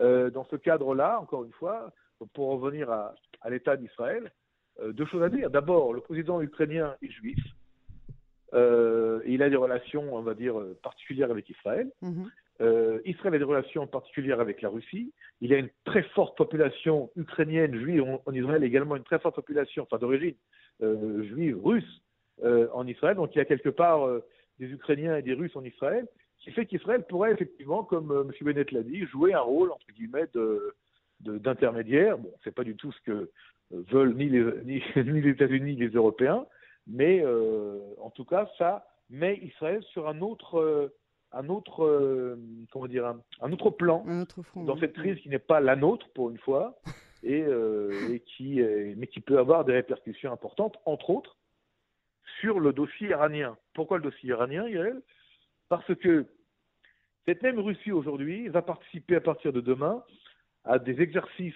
Euh, 0.00 0.30
dans 0.30 0.44
ce 0.46 0.56
cadre-là, 0.56 1.20
encore 1.20 1.44
une 1.44 1.52
fois, 1.52 1.92
pour 2.34 2.48
revenir 2.48 2.90
à, 2.90 3.14
l'État 3.48 3.76
d'Israël, 3.76 4.32
euh, 4.80 4.92
deux 4.92 5.06
choses 5.06 5.22
à 5.22 5.28
dire. 5.28 5.48
D'abord, 5.50 5.92
le 5.92 6.00
président 6.00 6.40
ukrainien 6.40 6.96
est 7.02 7.10
juif. 7.10 7.38
Euh, 8.52 9.20
il 9.26 9.44
a 9.44 9.50
des 9.50 9.56
relations, 9.56 10.12
on 10.12 10.22
va 10.22 10.34
dire, 10.34 10.56
particulières 10.82 11.30
avec 11.30 11.48
Israël. 11.48 11.88
Mm-hmm. 12.02 12.26
Euh, 12.60 13.00
Israël 13.04 13.34
a 13.34 13.38
des 13.38 13.44
relations 13.44 13.86
particulières 13.86 14.40
avec 14.40 14.60
la 14.60 14.68
Russie. 14.68 15.12
Il 15.40 15.50
y 15.50 15.54
a 15.54 15.58
une 15.58 15.70
très 15.84 16.02
forte 16.02 16.36
population 16.36 17.10
ukrainienne, 17.16 17.74
juive 17.74 18.04
en, 18.26 18.32
Israël, 18.32 18.62
également 18.64 18.96
une 18.96 19.04
très 19.04 19.18
forte 19.18 19.36
population, 19.36 19.84
enfin 19.84 19.98
d'origine 19.98 20.34
euh, 20.82 21.22
juive, 21.24 21.58
russe 21.64 22.02
euh, 22.44 22.68
en 22.74 22.86
Israël. 22.86 23.16
Donc 23.16 23.34
il 23.34 23.38
y 23.38 23.40
a 23.40 23.46
quelque 23.46 23.70
part 23.70 24.06
des 24.58 24.66
Ukrainiens 24.66 25.16
et 25.16 25.22
des 25.22 25.32
Russes 25.32 25.56
en 25.56 25.64
Israël, 25.64 26.06
qui 26.38 26.50
fait 26.52 26.66
qu'Israël 26.66 27.04
pourrait 27.08 27.32
effectivement, 27.32 27.82
comme 27.82 28.26
M. 28.28 28.32
Bennett 28.42 28.72
l'a 28.72 28.82
dit, 28.82 29.06
jouer 29.06 29.32
un 29.32 29.40
rôle 29.40 29.70
entre 29.72 29.86
guillemets 29.94 30.28
d'intermédiaire. 31.20 32.18
bon, 32.18 32.32
c'est 32.44 32.54
pas 32.54 32.64
du 32.64 32.76
tout 32.76 32.92
ce 32.92 33.00
que 33.02 33.30
veulent 33.70 34.14
ni 34.14 34.28
les, 34.28 34.44
ni, 34.64 34.82
ni 34.96 35.20
les 35.22 35.30
États-Unis 35.30 35.76
ni 35.76 35.80
les 35.80 35.88
Européens, 35.88 36.46
mais 36.86 37.24
en 37.98 38.10
tout 38.10 38.26
cas, 38.26 38.50
ça 38.58 38.86
met 39.08 39.38
Israël 39.38 39.82
sur 39.92 40.08
un 40.08 40.20
autre 40.20 40.92
un 41.32 41.48
autre, 41.48 41.84
euh, 41.84 42.36
comment 42.72 42.86
dire, 42.86 43.14
un, 43.40 43.52
autre 43.52 43.70
plan 43.70 44.04
dans 44.56 44.78
cette 44.78 44.94
crise 44.94 45.18
qui 45.20 45.28
n'est 45.28 45.38
pas 45.38 45.60
la 45.60 45.76
nôtre 45.76 46.08
pour 46.14 46.30
une 46.30 46.38
fois, 46.38 46.80
et, 47.22 47.42
euh, 47.42 48.18
qui, 48.26 48.60
mais 48.96 49.06
qui 49.06 49.20
peut 49.20 49.38
avoir 49.38 49.64
des 49.64 49.72
répercussions 49.72 50.32
importantes, 50.32 50.78
entre 50.86 51.10
autres, 51.10 51.36
sur 52.40 52.60
le 52.60 52.72
dossier 52.72 53.08
iranien. 53.08 53.56
Pourquoi 53.74 53.98
le 53.98 54.04
dossier 54.04 54.30
iranien, 54.30 54.68
Yael? 54.68 55.02
Parce 55.68 55.94
que 55.96 56.26
cette 57.26 57.42
même 57.42 57.60
Russie 57.60 57.92
aujourd'hui 57.92 58.48
va 58.48 58.62
participer 58.62 59.16
à 59.16 59.20
partir 59.20 59.52
de 59.52 59.60
demain 59.60 60.02
à 60.64 60.78
des 60.78 61.00
exercices 61.00 61.54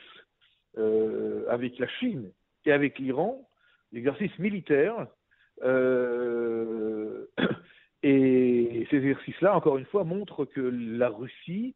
euh, 0.78 1.44
avec 1.48 1.78
la 1.78 1.88
Chine 1.88 2.30
et 2.64 2.72
avec 2.72 2.98
l'Iran, 2.98 3.48
exercices 3.92 4.38
militaires 4.38 5.06
Et 8.06 8.86
ces 8.90 8.98
exercices-là, 8.98 9.56
encore 9.56 9.78
une 9.78 9.86
fois, 9.86 10.04
montrent 10.04 10.44
que 10.44 10.60
la 10.60 11.08
Russie, 11.08 11.74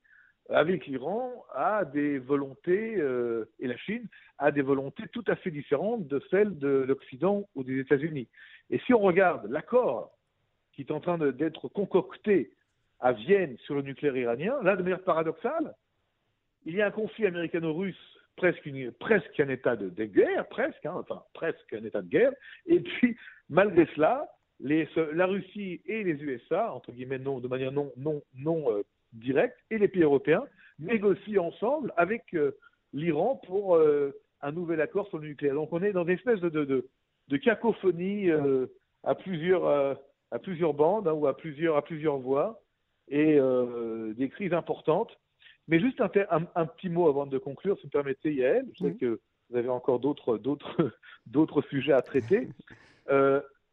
avec 0.50 0.86
l'Iran, 0.86 1.32
a 1.54 1.86
des 1.86 2.18
volontés, 2.18 2.96
euh, 2.98 3.46
et 3.58 3.66
la 3.66 3.78
Chine, 3.78 4.06
a 4.36 4.50
des 4.50 4.60
volontés 4.60 5.04
tout 5.10 5.24
à 5.26 5.36
fait 5.36 5.50
différentes 5.50 6.06
de 6.06 6.22
celles 6.30 6.58
de 6.58 6.84
l'Occident 6.86 7.48
ou 7.54 7.64
des 7.64 7.78
États-Unis. 7.78 8.28
Et 8.68 8.78
si 8.80 8.92
on 8.92 8.98
regarde 8.98 9.50
l'accord 9.50 10.10
qui 10.74 10.82
est 10.82 10.92
en 10.92 11.00
train 11.00 11.16
d'être 11.16 11.66
concocté 11.68 12.52
à 13.00 13.12
Vienne 13.12 13.56
sur 13.64 13.74
le 13.74 13.80
nucléaire 13.80 14.16
iranien, 14.16 14.62
là, 14.62 14.76
de 14.76 14.82
manière 14.82 15.02
paradoxale, 15.02 15.74
il 16.66 16.74
y 16.74 16.82
a 16.82 16.86
un 16.88 16.90
conflit 16.90 17.24
américano-russe, 17.24 18.18
presque, 18.36 18.70
presque 19.00 19.40
un 19.40 19.48
état 19.48 19.76
de, 19.76 20.04
guerre, 20.04 20.46
presque, 20.48 20.84
hein, 20.84 20.94
enfin 20.94 21.22
presque 21.32 21.72
un 21.72 21.84
état 21.84 22.02
de 22.02 22.08
guerre, 22.08 22.32
et 22.66 22.80
puis 22.80 23.16
malgré 23.48 23.86
cela, 23.94 24.28
la 24.60 25.26
Russie 25.26 25.80
et 25.86 26.02
les 26.04 26.14
USA, 26.22 26.72
entre 26.72 26.92
guillemets, 26.92 27.18
non, 27.18 27.40
de 27.40 27.48
manière 27.48 27.72
non, 27.72 27.92
non, 27.96 28.22
non 28.34 28.72
euh, 28.72 28.82
directe, 29.12 29.56
et 29.70 29.78
les 29.78 29.88
pays 29.88 30.02
européens 30.02 30.44
négocient 30.78 31.44
ensemble 31.44 31.92
avec 31.96 32.34
euh, 32.34 32.56
l'Iran 32.92 33.40
pour 33.46 33.76
euh, 33.76 34.12
un 34.42 34.52
nouvel 34.52 34.80
accord 34.80 35.08
sur 35.08 35.18
le 35.18 35.28
nucléaire. 35.28 35.54
Donc 35.54 35.72
on 35.72 35.82
est 35.82 35.92
dans 35.92 36.04
une 36.04 36.10
espèce 36.10 36.40
de, 36.40 36.48
de, 36.48 36.88
de, 37.28 37.36
cacophonie 37.36 38.30
à, 39.02 39.14
plusieurs, 39.14 39.66
à 40.30 40.38
plusieurs 40.38 40.74
bandes 40.74 41.08
hein, 41.08 41.12
ou 41.12 41.26
à 41.26 41.36
plusieurs, 41.36 41.76
à 41.76 41.82
plusieurs 41.82 42.18
voix 42.18 42.60
et 43.08 43.38
des 44.16 44.28
crises 44.28 44.52
importantes. 44.52 45.18
Mais 45.66 45.80
juste 45.80 46.00
un, 46.00 46.10
un, 46.54 46.66
petit 46.66 46.88
mot 46.88 47.08
avant 47.08 47.26
de 47.26 47.36
conclure, 47.36 47.76
si 47.76 47.82
vous 47.82 47.88
me 47.88 47.92
permettez, 47.92 48.32
Yael. 48.32 48.66
Je 48.74 48.84
sais 48.84 48.94
que 48.94 49.20
vous 49.50 49.56
avez 49.56 49.68
encore 49.68 49.98
d'autres 49.98 50.38
sujets 51.68 51.92
à 51.92 52.02
traiter. 52.02 52.48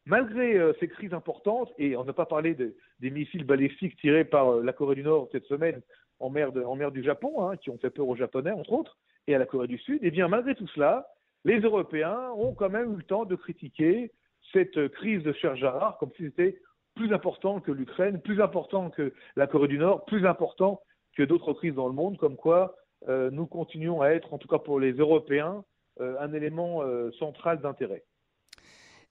Euh, 0.05 0.09
malgré 0.09 0.57
euh, 0.57 0.73
ces 0.79 0.87
crises 0.87 1.13
importantes, 1.13 1.71
et 1.77 1.95
on 1.95 2.03
n'a 2.03 2.13
pas 2.13 2.25
parlé 2.25 2.55
des 2.55 3.09
missiles 3.09 3.43
balistiques 3.43 3.97
tirés 3.97 4.25
par 4.25 4.53
euh, 4.53 4.63
la 4.63 4.73
Corée 4.73 4.95
du 4.95 5.03
Nord 5.03 5.29
cette 5.31 5.45
semaine 5.45 5.81
en 6.19 6.29
mer, 6.29 6.51
du 6.91 7.03
Japon, 7.03 7.47
hein, 7.47 7.57
qui 7.57 7.69
ont 7.69 7.77
fait 7.77 7.89
peur 7.89 8.07
aux 8.07 8.15
Japonais, 8.15 8.51
entre 8.51 8.71
autres, 8.71 8.97
et 9.27 9.35
à 9.35 9.39
la 9.39 9.45
Corée 9.45 9.67
du 9.67 9.77
Sud, 9.77 10.03
et 10.03 10.07
eh 10.07 10.11
bien 10.11 10.27
malgré 10.27 10.55
tout 10.55 10.67
cela, 10.67 11.07
les 11.43 11.59
Européens 11.59 12.31
ont 12.37 12.53
quand 12.53 12.69
même 12.69 12.93
eu 12.93 12.97
le 12.97 13.03
temps 13.03 13.25
de 13.25 13.35
critiquer 13.35 14.11
cette 14.53 14.87
crise 14.89 15.23
de 15.23 15.33
Cherjarar 15.33 15.97
comme 15.97 16.11
si 16.15 16.23
c'était 16.23 16.59
plus 16.95 17.11
important 17.11 17.59
que 17.59 17.71
l'Ukraine, 17.71 18.21
plus 18.21 18.41
important 18.41 18.89
que 18.89 19.13
la 19.35 19.47
Corée 19.47 19.67
du 19.67 19.77
Nord, 19.77 20.05
plus 20.05 20.25
important 20.25 20.81
que 21.17 21.23
d'autres 21.23 21.53
crises 21.53 21.75
dans 21.75 21.87
le 21.87 21.93
monde, 21.93 22.17
comme 22.17 22.37
quoi 22.37 22.75
euh, 23.09 23.29
nous 23.31 23.45
continuons 23.45 24.01
à 24.01 24.09
être, 24.09 24.33
en 24.33 24.37
tout 24.37 24.47
cas 24.47 24.59
pour 24.59 24.79
les 24.79 24.93
Européens, 24.93 25.63
euh, 25.99 26.15
un 26.19 26.33
élément 26.33 26.81
euh, 26.83 27.11
central 27.19 27.59
d'intérêt. 27.61 28.03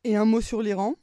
Et 0.05 0.17
un 0.17 0.25
mot 0.25 0.41
sur 0.41 0.63
l'Iran? 0.63 0.95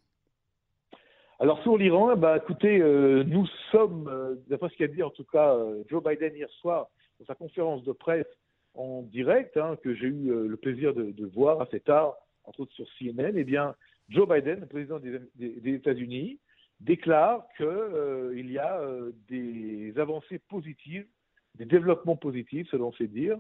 Alors 1.40 1.62
sur 1.64 1.78
l'Iran, 1.78 2.16
bah, 2.16 2.38
écoutez, 2.38 2.80
nous 2.80 3.48
sommes, 3.72 4.38
d'après 4.48 4.70
ce 4.70 4.76
qu'a 4.76 4.88
dit 4.88 5.02
en 5.02 5.10
tout 5.10 5.24
cas 5.24 5.58
Joe 5.90 6.04
Biden 6.04 6.36
hier 6.36 6.50
soir 6.60 6.88
dans 7.20 7.26
sa 7.26 7.34
conférence 7.34 7.84
de 7.84 7.92
presse 7.92 8.28
en 8.76 9.02
direct, 9.02 9.58
hein, 9.58 9.76
que 9.84 9.96
j'ai 9.96 10.06
eu 10.06 10.48
le 10.48 10.56
plaisir 10.56 10.94
de, 10.94 11.26
voir 11.34 11.62
assez 11.62 11.80
tard, 11.80 12.16
entre 12.44 12.62
autres 12.62 12.74
sur 12.74 12.86
CNN, 13.00 13.34
eh 13.36 13.44
bien, 13.44 13.76
Joe 14.10 14.30
Biden, 14.30 14.60
le 14.60 14.68
président 14.68 15.00
des, 15.00 15.74
États-Unis, 15.74 16.40
déclare 16.80 17.44
qu'il 17.58 18.52
y 18.52 18.60
a 18.60 18.82
des 19.28 19.94
avancées 19.98 20.40
positives 20.48 21.08
des 21.56 21.66
développements 21.66 22.16
positifs, 22.16 22.70
selon 22.70 22.92
ses 22.94 23.08
dires, 23.08 23.40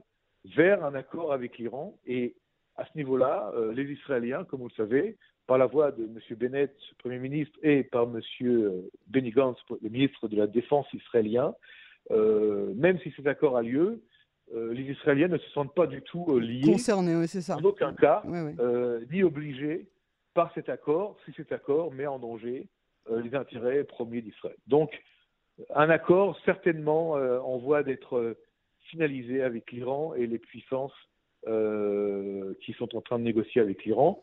vers 0.56 0.84
un 0.84 0.96
accord 0.96 1.34
avec 1.34 1.58
l'Iran. 1.58 1.98
Et 2.06 2.36
à 2.76 2.86
ce 2.86 2.98
niveau-là, 2.98 3.52
euh, 3.56 3.74
les 3.74 3.92
Israéliens, 3.92 4.44
comme 4.46 4.62
vous 4.62 4.68
le 4.68 4.74
savez, 4.74 5.18
par 5.52 5.58
la 5.58 5.66
voix 5.66 5.92
de 5.92 6.04
M. 6.04 6.38
Bennett, 6.38 6.74
Premier 7.00 7.20
ministre, 7.20 7.60
et 7.62 7.84
par 7.84 8.04
M. 8.04 8.22
Euh, 8.44 8.90
Benny 9.08 9.32
Gantz, 9.32 9.58
le 9.82 9.90
ministre 9.90 10.30
de 10.30 10.38
la 10.38 10.48
Défense 10.48 10.88
israélien, 10.94 11.54
euh, 12.10 12.74
même 12.76 12.98
si 13.00 13.12
cet 13.18 13.28
accord 13.28 13.58
a 13.58 13.62
lieu, 13.62 14.02
les 14.54 14.84
Israéliens 14.84 15.28
ne 15.28 15.38
se 15.38 15.50
sentent 15.50 15.76
pas 15.76 15.88
du 15.88 16.02
tout 16.04 16.40
liés. 16.40 16.62
Concernés, 16.64 17.18
oui, 17.18 17.28
c'est 17.28 17.42
ça. 17.42 17.58
En 17.58 17.64
aucun 17.64 17.94
cas, 17.94 18.24
ni 19.12 19.24
obligés 19.24 19.88
par 20.34 20.54
cet 20.54 20.70
accord, 20.70 21.18
si 21.26 21.34
cet 21.34 21.52
accord 21.52 21.92
met 21.92 22.08
en 22.08 22.18
danger 22.20 22.70
les 23.10 23.36
intérêts 23.36 23.84
premiers 23.84 24.22
d'Israël. 24.22 24.56
Donc, 24.68 25.02
un 25.76 25.90
accord 25.90 26.38
certainement 26.46 27.18
euh, 27.18 27.40
en 27.40 27.58
voie 27.58 27.84
d'être 27.84 28.18
euh, 28.18 28.38
finalisé 28.90 29.42
avec 29.42 29.72
l'Iran 29.72 30.14
et 30.16 30.28
les 30.28 30.40
puissances 30.40 30.94
euh, 31.48 32.54
qui 32.62 32.74
sont 32.74 32.96
en 32.96 33.02
train 33.02 33.20
de 33.20 33.24
négocier 33.24 33.62
avec 33.62 33.84
l'Iran. 33.84 34.22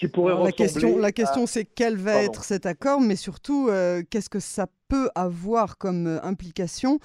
Qui 0.00 0.08
pourrait 0.08 0.32
la 0.42 0.50
question, 0.50 0.96
la 0.96 1.12
question 1.12 1.46
c'est 1.46 1.66
quel 1.66 1.94
va 1.96 2.22
être 2.22 2.42
cet 2.42 2.64
accord, 2.64 3.02
mais 3.02 3.16
surtout 3.16 3.68
qu'est-ce 4.08 4.30
que 4.30 4.40
ça 4.40 4.66
peut 4.88 5.10
avoir 5.14 5.76
comme 5.76 6.18
implication 6.22 7.00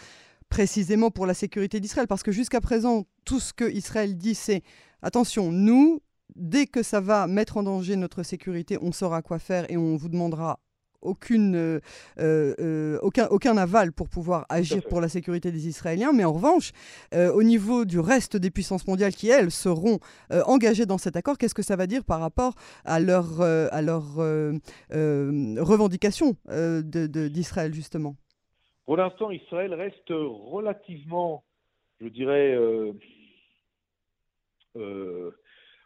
précisément 0.48 1.12
pour 1.12 1.26
la 1.26 1.34
sécurité 1.34 1.82
d'Israël? 1.82 2.08
Parce 2.08 2.24
que 2.24 2.32
jusqu'à 2.32 2.62
présent, 2.62 3.04
tout 3.26 3.42
ce 3.42 3.52
que 3.52 3.70
Israël 3.70 4.16
dit, 4.16 4.34
c'est 4.34 4.64
attention, 5.02 5.52
nous, 5.52 6.02
dès 6.38 6.68
que 6.68 6.84
ça 6.84 7.02
va 7.02 7.28
mettre 7.28 7.58
en 7.58 7.64
danger 7.64 7.98
notre 7.98 8.24
sécurité, 8.24 8.78
on 8.82 8.94
saura 8.94 9.22
quoi 9.22 9.40
faire 9.40 9.70
et 9.70 9.76
on 9.76 9.98
vous 9.98 10.08
demandera 10.08 10.62
aucune, 11.06 11.56
euh, 11.56 11.80
euh, 12.20 13.00
aucun, 13.02 13.28
aucun 13.28 13.58
aval 13.58 13.92
pour 13.92 14.10
pouvoir 14.10 14.46
agir 14.50 14.82
pour 14.90 15.02
la 15.02 15.10
sécurité 15.10 15.52
des 15.52 15.68
Israéliens. 15.68 16.12
Mais 16.14 16.26
en 16.26 16.34
revanche, 16.34 16.72
euh, 17.14 17.32
au 17.32 17.44
niveau 17.44 17.86
du 17.86 18.00
reste 18.00 18.38
des 18.38 18.52
puissances 18.52 18.88
mondiales 18.88 19.14
qui, 19.14 19.30
elles, 19.30 19.52
seront 19.52 20.00
engagées 20.32 20.86
dans 20.86 20.98
cet 20.98 21.16
accord, 21.16 21.38
qu'est-ce 21.38 21.54
que 21.54 21.62
ça 21.62 21.76
va 21.76 21.88
dire 21.88 22.04
par 22.04 22.20
rapport 22.20 22.54
à 22.84 23.00
leur, 23.00 23.42
à 23.42 23.82
leur 23.82 24.16
revendication 24.16 26.36
d'Israël, 26.50 27.74
justement? 27.74 28.16
Pour 28.86 28.98
l'instant, 28.98 29.32
Israël 29.32 29.74
reste 29.74 30.10
relativement, 30.10 31.44
je 32.02 32.08
dirais, 32.08 32.58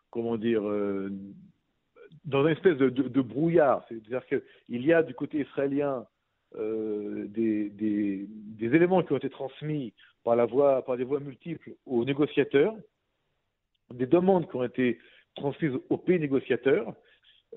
comment 0.09 0.37
dire, 0.37 0.63
dans 2.29 2.45
une 2.45 2.53
espèce 2.53 2.77
de, 2.77 3.21
brouillard. 3.21 3.83
C'est-à-dire 3.89 4.25
qu'il 4.27 4.85
y 4.85 4.93
a 4.93 5.01
du 5.01 5.13
côté 5.13 5.39
israélien 5.39 6.05
euh, 6.55 7.25
des, 7.27 8.27
éléments 8.61 9.01
qui 9.01 9.13
ont 9.13 9.17
été 9.17 9.29
transmis 9.29 9.93
par, 10.23 10.35
la 10.35 10.45
voie, 10.45 10.85
par 10.85 10.95
des 10.95 11.03
voies 11.03 11.19
multiples 11.19 11.71
aux 11.87 12.05
négociateurs, 12.05 12.75
des 13.91 14.05
demandes 14.05 14.47
qui 14.47 14.55
ont 14.55 14.63
été 14.63 14.99
transmises 15.35 15.73
aux 15.89 15.97
pays 15.97 16.19
négociateurs 16.19 16.93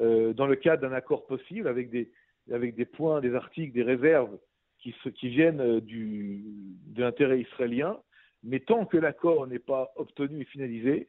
euh, 0.00 0.32
dans 0.32 0.46
le 0.46 0.56
cadre 0.56 0.82
d'un 0.82 0.94
accord 0.94 1.26
possible 1.26 1.68
avec 1.68 1.90
des, 1.90 2.11
avec 2.50 2.74
des 2.74 2.87
points, 2.87 3.20
des 3.20 3.35
articles, 3.35 3.74
des 3.74 3.82
réserves 3.82 4.38
qui, 4.78 4.94
viennent 5.28 5.61
euh, 5.61 5.80
de 5.82 7.02
l'intérêt 7.02 7.40
israélien. 7.40 7.98
Mais 8.42 8.61
tant 8.61 8.87
que 8.87 8.96
l'accord 8.96 9.46
n'est 9.46 9.58
pas 9.58 9.92
obtenu 9.96 10.40
et 10.40 10.44
finalisé, 10.46 11.08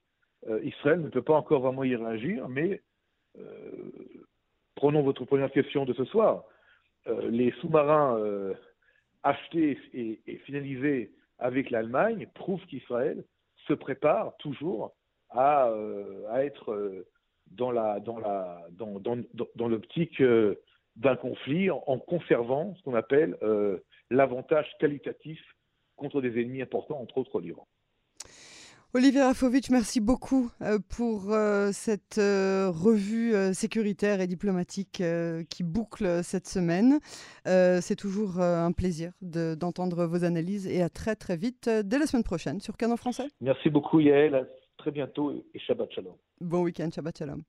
Israël 0.61 0.99
ne 0.99 1.07
peut 1.07 1.21
pas 1.21 1.35
encore 1.35 1.61
vraiment 1.61 1.85
y 1.85 1.95
réagir, 1.95 2.49
mais 2.49 2.81
prenons 4.75 5.01
votre 5.01 5.25
première 5.25 5.51
question 5.51 5.85
de 5.85 5.93
ce 5.93 6.05
soir. 6.05 6.43
Euh, 7.07 7.29
les 7.29 7.51
sous-marins 7.61 8.17
euh, 8.19 8.53
achetés 9.23 9.77
et, 9.93 10.37
finalisés 10.45 11.11
avec 11.39 11.69
l'Allemagne 11.69 12.27
prouvent 12.33 12.65
qu'Israël 12.65 13.23
se 13.67 13.73
prépare 13.73 14.35
toujours 14.37 14.93
à, 15.29 15.71
être 16.35 17.05
dans 17.47 17.71
l'optique 19.67 20.21
d'un 20.95 21.15
conflit 21.15 21.71
en, 21.71 21.97
conservant 21.97 22.75
ce 22.75 22.83
qu'on 22.83 22.93
appelle 22.93 23.37
l'avantage 24.11 24.67
qualitatif 24.79 25.41
contre 25.95 26.21
des 26.21 26.39
ennemis 26.41 26.61
importants, 26.61 26.99
entre 27.01 27.17
autres 27.17 27.39
l'Iran. 27.41 27.67
Olivier 28.95 29.23
Rafovitch, 29.23 29.71
merci 29.71 30.01
beaucoup 30.01 30.51
euh, 30.61 30.77
pour 30.95 31.33
euh, 31.33 31.71
cette 31.71 32.19
euh, 32.19 32.69
revue 32.69 33.33
sécuritaire 33.51 34.21
et 34.21 34.27
diplomatique 34.27 35.01
qui 35.49 35.63
boucle 35.63 36.23
cette 36.23 36.47
semaine. 36.47 36.99
C'est 37.45 37.95
toujours 37.95 38.39
un 38.39 38.71
plaisir 38.71 39.11
d'entendre 39.21 40.05
vos 40.05 40.23
analyses 40.23 40.67
et 40.67 40.83
à 40.83 40.89
très 40.89 41.15
très 41.15 41.37
vite 41.37 41.67
dès 41.67 41.97
la 41.97 42.05
semaine 42.05 42.23
prochaine 42.23 42.59
sur 42.59 42.77
Canon 42.77 42.97
Français. 42.97 43.27
Merci 43.41 43.71
beaucoup 43.71 43.99
Yael, 43.99 44.35
à 44.35 44.43
très 44.77 44.91
bientôt 44.91 45.31
et 45.31 45.59
Shabbat 45.59 45.91
Shalom. 45.91 46.13
Bon 46.39 46.61
week-end, 46.61 46.89
Shabbat 46.93 47.17
Shalom. 47.17 47.43